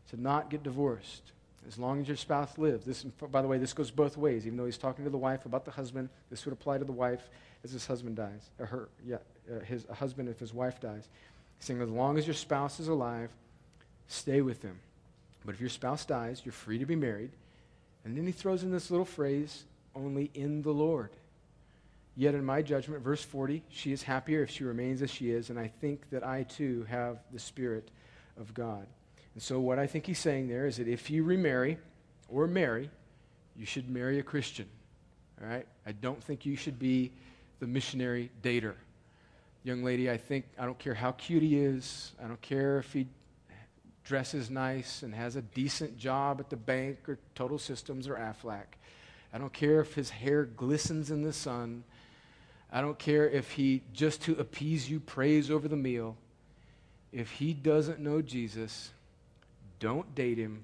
[0.10, 1.32] to not get divorced
[1.68, 2.86] as long as your spouse lives.
[2.86, 4.46] This, by the way, this goes both ways.
[4.46, 6.92] Even though he's talking to the wife about the husband, this would apply to the
[6.92, 7.30] wife
[7.64, 9.18] as his husband dies, or her, yeah,
[9.52, 11.08] uh, his husband if his wife dies.
[11.58, 13.30] He's saying, as long as your spouse is alive,
[14.08, 14.80] stay with them.
[15.46, 17.32] But if your spouse dies, you're free to be married.
[18.04, 19.64] And then he throws in this little phrase,
[19.96, 21.12] only in the Lord.
[22.16, 25.50] Yet, in my judgment, verse 40, she is happier if she remains as she is,
[25.50, 27.90] and I think that I too have the Spirit
[28.38, 28.86] of God.
[29.34, 31.78] And so, what I think he's saying there is that if you remarry,
[32.28, 32.90] or marry,
[33.56, 34.68] you should marry a Christian.
[35.42, 35.68] All right?
[35.86, 37.12] I don't think you should be
[37.60, 38.76] the missionary dater.
[39.64, 42.92] Young lady, I think, I don't care how cute he is, I don't care if
[42.94, 43.08] he
[44.04, 48.66] dresses nice and has a decent job at the bank or Total Systems or Aflac.
[49.34, 51.84] I don't care if his hair glistens in the sun.
[52.72, 56.18] I don't care if he, just to appease you, prays over the meal.
[57.12, 58.92] If he doesn't know Jesus,
[59.82, 60.64] don't date him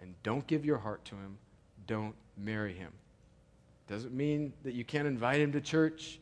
[0.00, 1.38] and don't give your heart to him.
[1.86, 2.90] Don't marry him.
[3.86, 6.18] Doesn't mean that you can't invite him to church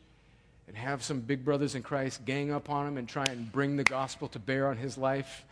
[0.67, 3.77] and have some big brothers in Christ gang up on him and try and bring
[3.77, 5.45] the gospel to bear on his life.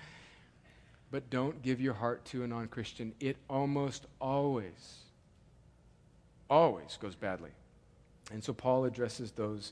[1.09, 3.13] But don't give your heart to a non Christian.
[3.19, 4.97] It almost always,
[6.49, 7.51] always goes badly.
[8.31, 9.71] And so Paul addresses those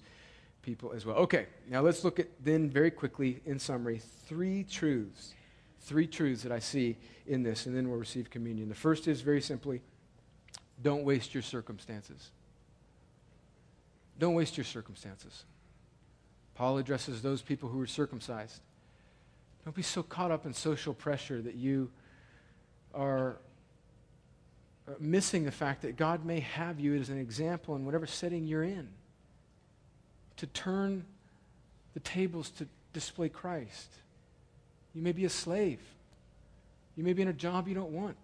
[0.62, 1.18] people as well.
[1.18, 5.34] Okay, now let's look at then very quickly, in summary, three truths.
[5.82, 8.70] Three truths that I see in this, and then we'll receive communion.
[8.70, 9.82] The first is very simply
[10.82, 12.32] don't waste your circumstances.
[14.18, 15.46] Don't waste your circumstances.
[16.56, 18.62] Paul addresses those people who are circumcised.
[19.66, 21.92] Don't be so caught up in social pressure that you
[22.94, 23.38] are
[24.88, 28.46] uh, missing the fact that God may have you as an example in whatever setting
[28.46, 28.90] you're in
[30.38, 31.06] to turn
[31.94, 33.92] the tables to display Christ.
[34.94, 35.80] You may be a slave.
[36.96, 38.18] You may be in a job you don't want.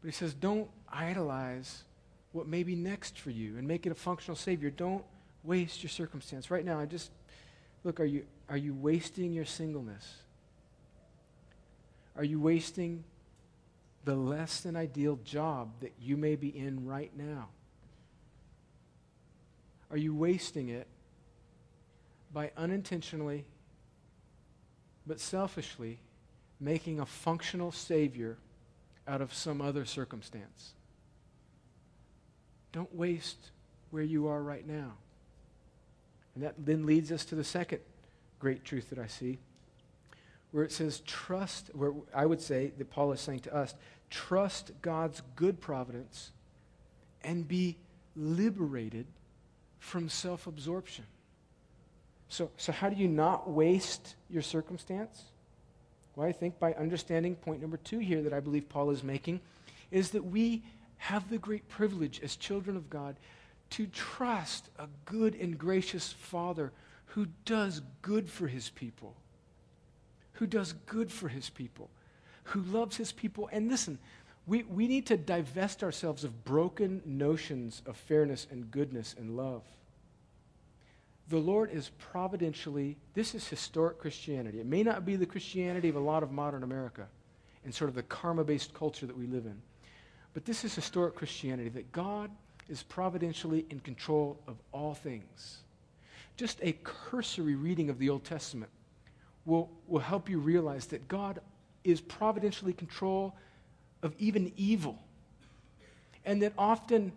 [0.00, 1.84] But he says, don't idolize
[2.32, 4.70] what may be next for you and make it a functional Savior.
[4.70, 5.04] Don't
[5.42, 6.50] waste your circumstance.
[6.50, 7.10] Right now, I just
[7.84, 10.16] look, are you, are you wasting your singleness?
[12.16, 13.04] Are you wasting
[14.04, 17.48] the less than ideal job that you may be in right now?
[19.90, 20.86] Are you wasting it
[22.32, 23.44] by unintentionally
[25.06, 25.98] but selfishly
[26.60, 28.36] making a functional Savior
[29.06, 30.72] out of some other circumstance?
[32.72, 33.50] Don't waste
[33.90, 34.92] where you are right now.
[36.34, 37.80] And that then leads us to the second
[38.38, 39.38] great truth that I see,
[40.50, 43.74] where it says, trust, where I would say that Paul is saying to us,
[44.10, 46.30] trust God's good providence
[47.22, 47.76] and be
[48.14, 49.06] liberated
[49.78, 51.04] from self absorption.
[52.28, 55.22] So, so, how do you not waste your circumstance?
[56.16, 59.40] Well, I think by understanding point number two here that I believe Paul is making
[59.90, 60.62] is that we
[60.98, 63.16] have the great privilege as children of God
[63.70, 66.72] to trust a good and gracious Father
[67.06, 69.14] who does good for his people.
[70.34, 71.90] Who does good for his people.
[72.44, 73.48] Who loves his people.
[73.52, 73.98] And listen,
[74.46, 79.62] we, we need to divest ourselves of broken notions of fairness and goodness and love.
[81.28, 84.60] The Lord is providentially, this is historic Christianity.
[84.60, 87.06] It may not be the Christianity of a lot of modern America
[87.64, 89.60] and sort of the karma based culture that we live in.
[90.34, 92.30] But this is historic Christianity that God
[92.68, 95.58] is providentially in control of all things.
[96.36, 98.70] Just a cursory reading of the Old Testament
[99.46, 101.40] will, will help you realize that God
[101.82, 103.34] is providentially control
[104.02, 104.98] of even evil.
[106.24, 107.12] And that often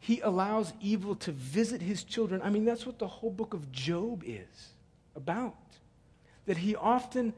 [0.00, 2.40] he allows evil to visit his children.
[2.42, 4.72] I mean, that's what the whole book of Job is
[5.14, 5.54] about.
[6.46, 7.34] That he often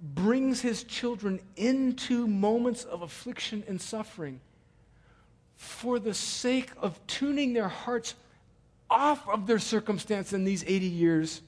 [0.00, 4.40] brings his children into moments of affliction and suffering
[5.56, 8.14] for the sake of tuning their hearts
[8.88, 11.42] off of their circumstance in these 80 years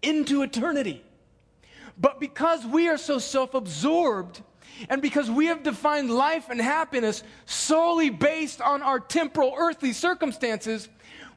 [0.00, 1.02] into eternity.
[1.98, 4.42] But because we are so self absorbed,
[4.88, 10.88] and because we have defined life and happiness solely based on our temporal earthly circumstances,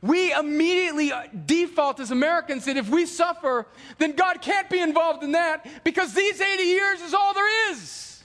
[0.01, 3.65] we immediately uh, default as Americans that if we suffer,
[3.97, 8.23] then God can't be involved in that because these 80 years is all there is.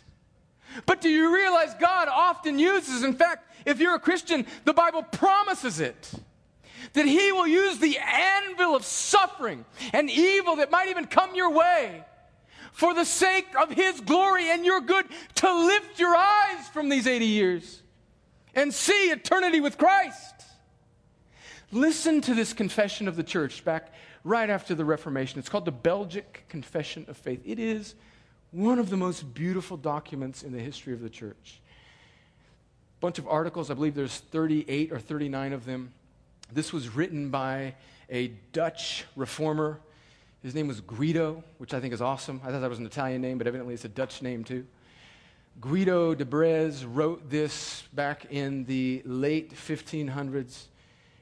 [0.87, 5.03] But do you realize God often uses, in fact, if you're a Christian, the Bible
[5.03, 6.13] promises it,
[6.93, 11.51] that He will use the anvil of suffering and evil that might even come your
[11.51, 12.05] way
[12.81, 15.05] for the sake of His glory and your good
[15.35, 17.83] to lift your eyes from these 80 years
[18.55, 20.35] and see eternity with Christ.
[21.73, 23.93] Listen to this confession of the church back
[24.25, 25.39] right after the Reformation.
[25.39, 27.43] It's called the Belgic Confession of Faith.
[27.45, 27.97] It is
[28.51, 31.61] one of the most beautiful documents in the history of the church.
[32.97, 35.93] A Bunch of articles, I believe there's 38 or 39 of them.
[36.51, 37.75] This was written by
[38.09, 39.81] a Dutch reformer.
[40.43, 42.41] His name was Guido, which I think is awesome.
[42.43, 44.67] I thought that was an Italian name, but evidently it's a Dutch name too.
[45.61, 50.65] Guido de Brès wrote this back in the late 1500s.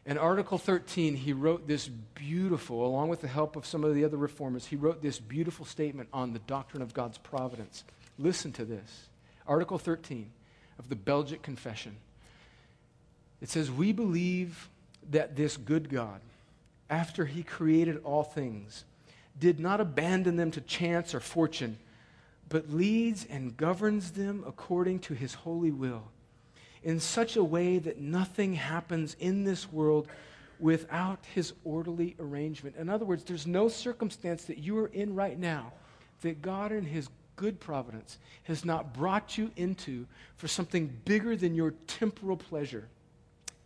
[0.06, 4.04] In Article 13, he wrote this beautiful, along with the help of some of the
[4.04, 7.82] other reformers, he wrote this beautiful statement on the doctrine of God's providence.
[8.18, 9.08] Listen to this.
[9.46, 10.30] Article 13
[10.78, 11.96] of the Belgic Confession.
[13.40, 14.68] It says, We believe
[15.10, 16.20] that this good God,
[16.88, 18.84] after he created all things,
[19.38, 21.78] did not abandon them to chance or fortune,
[22.48, 26.04] but leads and governs them according to his holy will,
[26.82, 30.08] in such a way that nothing happens in this world
[30.58, 32.74] without his orderly arrangement.
[32.76, 35.72] In other words, there's no circumstance that you are in right now
[36.22, 41.54] that God, in his good providence, has not brought you into for something bigger than
[41.54, 42.88] your temporal pleasure.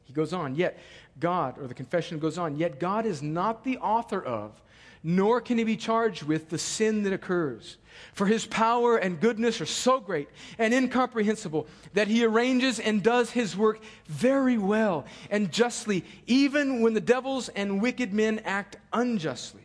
[0.05, 0.79] He goes on, yet
[1.19, 4.61] God, or the confession goes on, yet God is not the author of,
[5.03, 7.77] nor can he be charged with the sin that occurs.
[8.15, 10.29] For his power and goodness are so great
[10.59, 16.95] and incomprehensible that he arranges and does his work very well and justly, even when
[16.95, 19.63] the devils and wicked men act unjustly.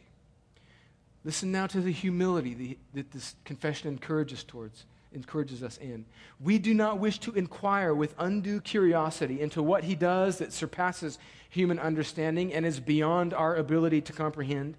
[1.24, 6.06] Listen now to the humility that this confession encourages towards encourages us in.
[6.40, 11.18] We do not wish to inquire with undue curiosity into what he does that surpasses
[11.50, 14.76] human understanding and is beyond our ability to comprehend.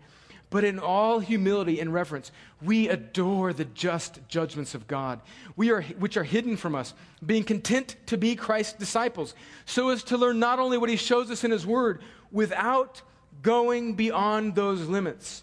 [0.51, 2.33] But in all humility and reverence,
[2.63, 5.21] we adore the just judgments of God,
[5.57, 6.95] we are, which are hidden from us,
[7.25, 9.35] being content to be Christ's disciples,
[9.67, 12.01] so as to learn not only what He shows us in His Word,
[12.33, 13.03] without
[13.43, 15.43] going beyond those limits.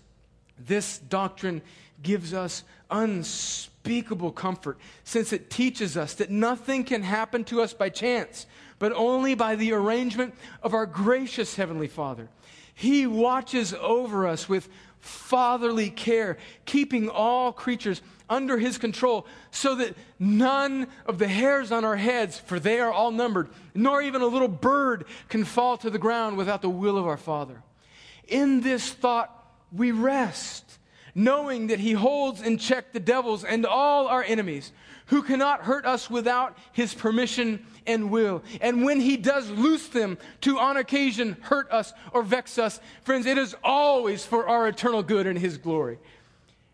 [0.57, 1.61] This doctrine
[2.01, 7.89] gives us unspeakable comfort, since it teaches us that nothing can happen to us by
[7.89, 8.47] chance,
[8.79, 10.33] but only by the arrangement
[10.63, 12.27] of our gracious Heavenly Father.
[12.73, 14.67] He watches over us with
[15.05, 21.85] fatherly care, keeping all creatures under his control, so that none of the hairs on
[21.85, 25.91] our heads, for they are all numbered, nor even a little bird can fall to
[25.91, 27.61] the ground without the will of our Father.
[28.27, 29.31] In this thought,
[29.71, 30.79] we rest,
[31.13, 34.71] knowing that he holds in check the devils and all our enemies,
[35.07, 38.43] who cannot hurt us without his permission and will.
[38.61, 43.25] And when he does loose them to on occasion hurt us or vex us, friends,
[43.25, 45.99] it is always for our eternal good and his glory.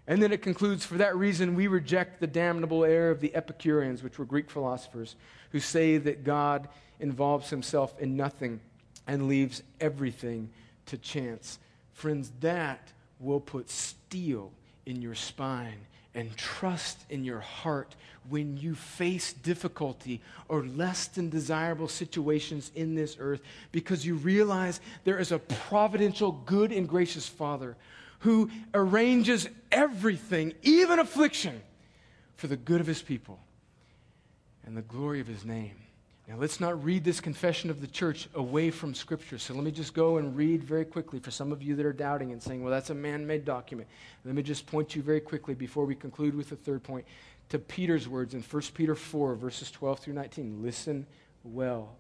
[0.08, 4.02] And then it concludes, for that reason, we reject the damnable error of the Epicureans,
[4.02, 5.16] which were Greek philosophers,
[5.52, 6.68] who say that God
[7.00, 8.60] involves himself in nothing
[9.08, 10.50] and leaves everything
[10.88, 11.60] to chance.
[11.94, 14.52] Friends, that will put steel
[14.86, 15.80] in your spine
[16.14, 17.96] and trust in your heart
[18.30, 23.42] when you face difficulty or less than desirable situations in this earth
[23.72, 27.76] because you realize there is a providential, good, and gracious Father
[28.20, 31.62] who arranges everything, even affliction,
[32.36, 33.40] for the good of his people
[34.66, 35.81] and the glory of his name.
[36.32, 39.38] Now, let's not read this confession of the church away from Scripture.
[39.38, 41.92] So let me just go and read very quickly for some of you that are
[41.92, 43.90] doubting and saying, well, that's a man made document.
[44.24, 47.06] Let me just point you very quickly before we conclude with the third point
[47.50, 50.64] to Peter's words in 1 Peter 4, verses 12 through 19.
[50.64, 51.06] Listen
[51.44, 51.98] well.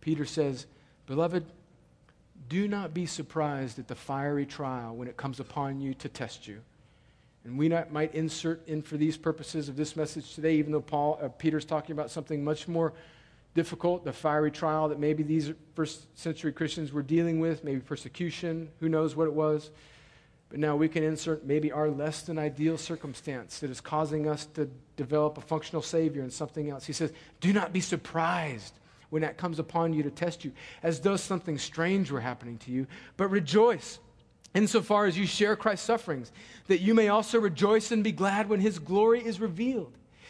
[0.00, 0.66] Peter says,
[1.06, 1.44] Beloved,
[2.48, 6.46] do not be surprised at the fiery trial when it comes upon you to test
[6.46, 6.60] you.
[7.42, 10.80] And we not, might insert in for these purposes of this message today, even though
[10.80, 12.92] Paul, uh, Peter's talking about something much more
[13.54, 18.70] difficult, the fiery trial that maybe these first century Christians were dealing with, maybe persecution,
[18.80, 19.70] who knows what it was.
[20.48, 24.46] But now we can insert maybe our less than ideal circumstance that is causing us
[24.54, 26.86] to develop a functional Savior and something else.
[26.86, 28.74] He says, Do not be surprised
[29.10, 32.70] when that comes upon you to test you, as though something strange were happening to
[32.70, 32.86] you,
[33.16, 33.98] but rejoice
[34.54, 36.32] insofar as you share Christ's sufferings,
[36.66, 39.97] that you may also rejoice and be glad when his glory is revealed.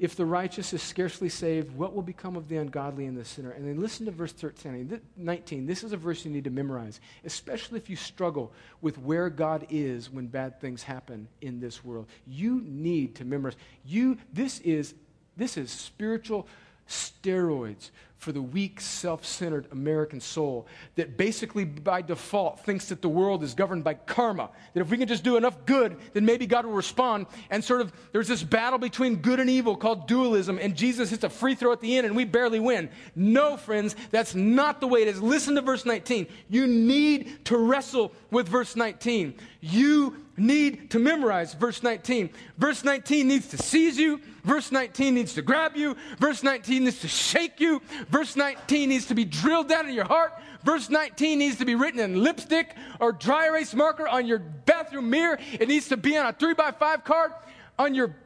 [0.00, 3.50] if the righteous is scarcely saved, what will become of the ungodly and the sinner?
[3.50, 5.66] And then listen to verse 13, 19.
[5.66, 9.66] This is a verse you need to memorize, especially if you struggle with where God
[9.68, 12.06] is when bad things happen in this world.
[12.26, 13.56] You need to memorize.
[13.84, 14.94] You, this is,
[15.36, 16.48] this is spiritual
[16.90, 20.66] steroids for the weak, self centered American soul
[20.96, 24.50] that basically, by default, thinks that the world is governed by karma.
[24.74, 27.26] That if we can just do enough good, then maybe God will respond.
[27.48, 31.24] And sort of, there's this battle between good and evil called dualism, and Jesus hits
[31.24, 32.90] a free throw at the end, and we barely win.
[33.16, 35.22] No, friends, that's not the way it is.
[35.22, 36.26] Listen to verse 19.
[36.50, 39.34] You need to wrestle with verse 19.
[39.62, 42.30] You need to memorize verse 19.
[42.58, 44.20] Verse 19 needs to seize you.
[44.42, 45.96] Verse 19 needs to grab you.
[46.18, 47.82] Verse 19 needs to shake you.
[48.08, 50.32] Verse 19 needs to be drilled down in your heart.
[50.64, 55.10] Verse 19 needs to be written in lipstick or dry erase marker on your bathroom
[55.10, 55.38] mirror.
[55.52, 57.32] It needs to be on a 3 by 5 card
[57.78, 58.16] on your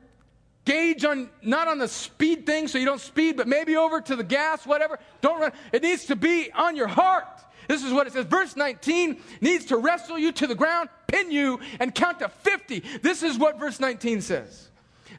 [0.65, 4.17] gauge on not on the speed thing so you don't speed but maybe over to
[4.17, 8.07] the gas whatever don't run it needs to be on your heart this is what
[8.07, 8.27] it says.
[8.27, 12.83] Verse 19 needs to wrestle you to the ground, pin you, and count to 50.
[13.03, 14.69] This is what verse 19 says.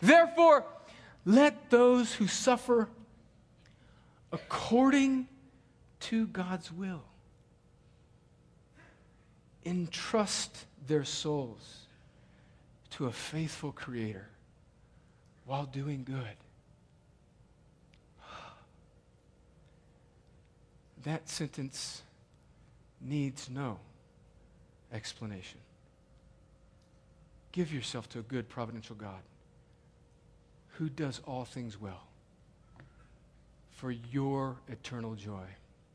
[0.02, 0.66] Therefore,
[1.26, 2.90] let those who suffer
[4.32, 5.28] according
[6.02, 7.04] to God's will
[9.66, 11.88] entrust their souls
[12.92, 14.30] to a faithful Creator
[15.46, 16.36] while doing good.
[21.04, 22.02] That sentence
[23.06, 23.80] needs no
[24.92, 25.60] explanation.
[27.52, 29.22] Give yourself to a good providential God
[30.74, 32.04] who does all things well
[33.72, 35.46] for your eternal joy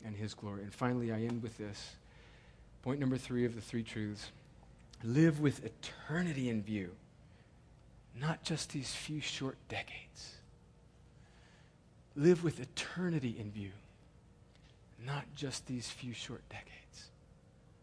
[0.04, 0.62] and his glory.
[0.62, 1.96] And finally, I end with this.
[2.82, 4.30] Point number three of the three truths
[5.02, 6.90] live with eternity in view,
[8.18, 10.34] not just these few short decades.
[12.16, 13.70] Live with eternity in view,
[15.04, 16.79] not just these few short decades.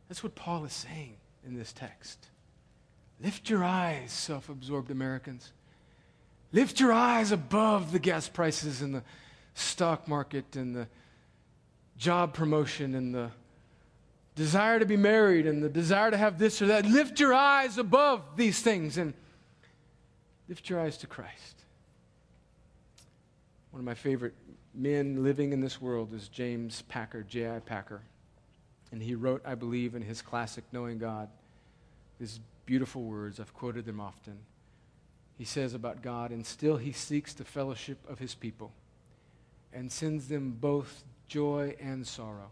[0.08, 2.28] That's what Paul is saying in this text.
[3.22, 5.52] Lift your eyes, self absorbed Americans.
[6.52, 9.04] Lift your eyes above the gas prices and the
[9.54, 10.88] stock market and the
[11.98, 13.32] job promotion and the
[14.36, 16.86] desire to be married and the desire to have this or that.
[16.86, 19.14] Lift your eyes above these things and
[20.48, 21.64] lift your eyes to Christ.
[23.72, 24.36] One of my favorite
[24.74, 27.60] men living in this world is James Packer, J.I.
[27.60, 28.02] Packer.
[28.92, 31.30] And he wrote, I believe, in his classic Knowing God,
[32.20, 33.40] these beautiful words.
[33.40, 34.38] I've quoted them often.
[35.38, 38.72] He says about God, and still he seeks the fellowship of his people
[39.74, 42.50] and sends them both joy and sorrow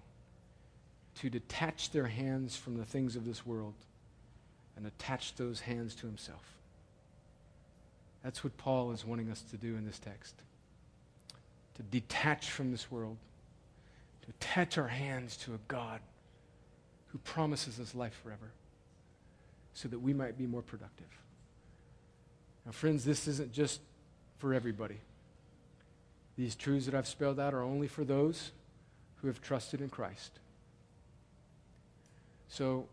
[1.16, 3.74] to detach their hands from the things of this world
[4.76, 6.44] and attach those hands to himself.
[8.24, 10.36] That's what Paul is wanting us to do in this text
[11.76, 13.18] to detach from this world,
[14.22, 16.00] to attach our hands to a God
[17.16, 18.52] who promises us life forever
[19.74, 21.08] so that we might be more productive.
[22.66, 23.80] Now, friends, this isn't just
[24.38, 24.98] for everybody.
[26.36, 28.52] These truths that I've spelled out are only for those
[29.22, 30.40] who have trusted in Christ.
[32.50, 32.86] So,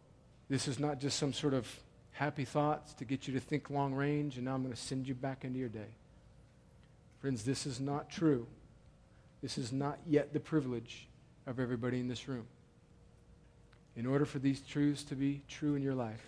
[0.48, 1.66] this is not just some sort of
[2.12, 5.08] happy thoughts to get you to think long range, and now I'm going to send
[5.08, 5.96] you back into your day.
[7.18, 8.46] Friends, this is not true.
[9.42, 11.08] This is not yet the privilege
[11.44, 12.46] of everybody in this room.
[13.97, 16.24] In order for these truths to be true in your life,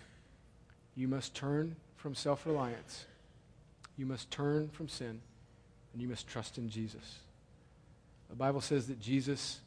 [0.96, 3.06] you must turn from self reliance,
[3.96, 5.20] you must turn from sin,
[5.92, 7.18] and you must trust in Jesus.
[8.28, 9.60] The Bible says that Jesus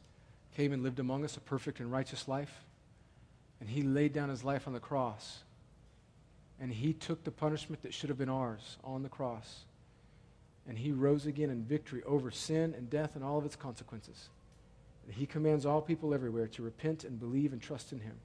[0.56, 2.64] came and lived among us a perfect and righteous life,
[3.60, 5.38] and he laid down his life on the cross.
[6.60, 9.64] And he took the punishment that should have been ours on the cross.
[10.68, 14.28] And he rose again in victory over sin and death and all of its consequences.
[15.14, 18.16] He commands all people everywhere to repent and believe and trust in him.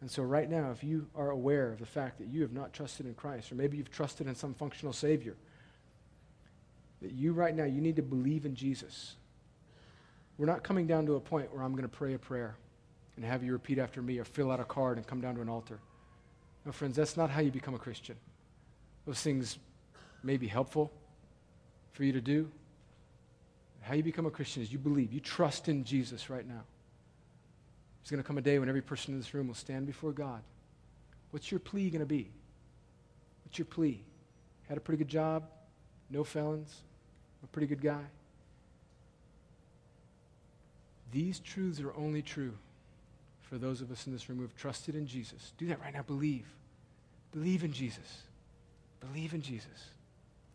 [0.00, 2.72] And so, right now, if you are aware of the fact that you have not
[2.72, 5.36] trusted in Christ, or maybe you've trusted in some functional Savior,
[7.00, 9.14] that you right now, you need to believe in Jesus.
[10.38, 12.56] We're not coming down to a point where I'm going to pray a prayer
[13.16, 15.40] and have you repeat after me or fill out a card and come down to
[15.40, 15.78] an altar.
[16.66, 18.16] No, friends, that's not how you become a Christian.
[19.06, 19.58] Those things
[20.22, 20.92] may be helpful
[21.92, 22.50] for you to do,
[23.86, 26.64] how you become a Christian is you believe, you trust in Jesus right now.
[28.02, 30.10] There's going to come a day when every person in this room will stand before
[30.10, 30.42] God.
[31.30, 32.28] What's your plea going to be?
[33.44, 34.02] What's your plea?
[34.68, 35.44] Had a pretty good job,
[36.10, 36.74] no felons,
[37.44, 38.02] a pretty good guy.
[41.12, 42.54] These truths are only true
[43.42, 45.52] for those of us in this room who have trusted in Jesus.
[45.58, 46.02] Do that right now.
[46.02, 46.46] Believe.
[47.30, 48.22] Believe in Jesus.
[48.98, 49.90] Believe in Jesus.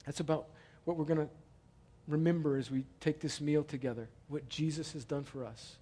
[0.06, 0.48] That's about
[0.84, 1.30] what we're going to
[2.08, 5.76] remember as we take this meal together what Jesus has done for us.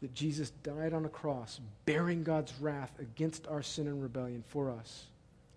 [0.00, 4.70] That Jesus died on a cross, bearing God's wrath against our sin and rebellion for
[4.70, 5.04] us,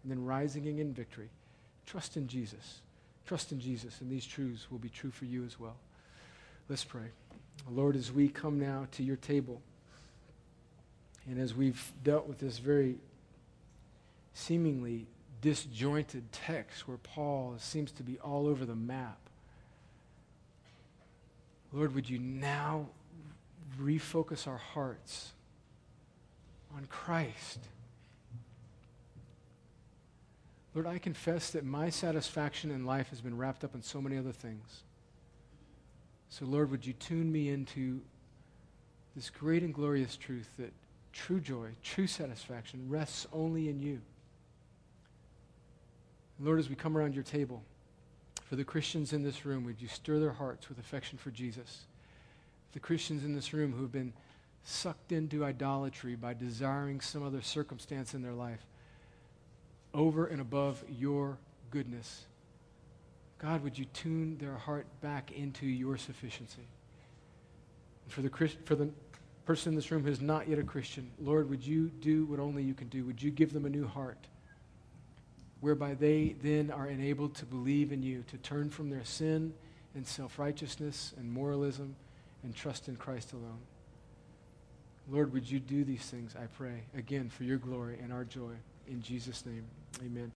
[0.04, 1.30] and then rising in victory.
[1.86, 2.82] Trust in Jesus.
[3.26, 5.78] Trust in Jesus, and these truths will be true for you as well.
[6.68, 7.08] Let's pray.
[7.72, 9.62] Lord, as we come now to your table,
[11.26, 12.98] and as we've dealt with this very
[14.34, 15.06] seemingly
[15.42, 19.23] disjointed text where Paul seems to be all over the map,
[21.74, 22.88] Lord, would you now
[23.82, 25.34] refocus our hearts
[26.76, 27.60] on Christ?
[30.74, 34.18] Lord, I confess that my satisfaction in life has been wrapped up in so many
[34.18, 34.84] other things.
[36.30, 38.02] So, Lord, would you tune me into
[39.16, 40.74] this great and glorious truth that
[41.12, 44.02] true joy, true satisfaction rests only in you.
[46.40, 47.64] Lord, as we come around your table,
[48.46, 51.86] for the Christians in this room, would you stir their hearts with affection for Jesus?
[52.74, 54.14] The Christians in this room who have been
[54.64, 58.66] sucked into idolatry by desiring some other circumstance in their life
[59.94, 61.38] over and above your
[61.70, 62.26] goodness.
[63.40, 66.68] God, would you tune their heart back into your sufficiency?
[68.06, 68.30] And for the,
[68.66, 68.90] for the
[69.46, 72.40] person in this room who is not yet a Christian, Lord, would you do what
[72.40, 73.06] only you can do?
[73.06, 74.28] Would you give them a new heart?
[75.64, 79.54] Whereby they then are enabled to believe in you, to turn from their sin
[79.96, 81.96] and self righteousness and moralism
[82.44, 83.62] and trust in Christ alone.
[85.10, 88.52] Lord, would you do these things, I pray, again, for your glory and our joy.
[88.90, 89.64] In Jesus' name,
[90.06, 90.32] amen.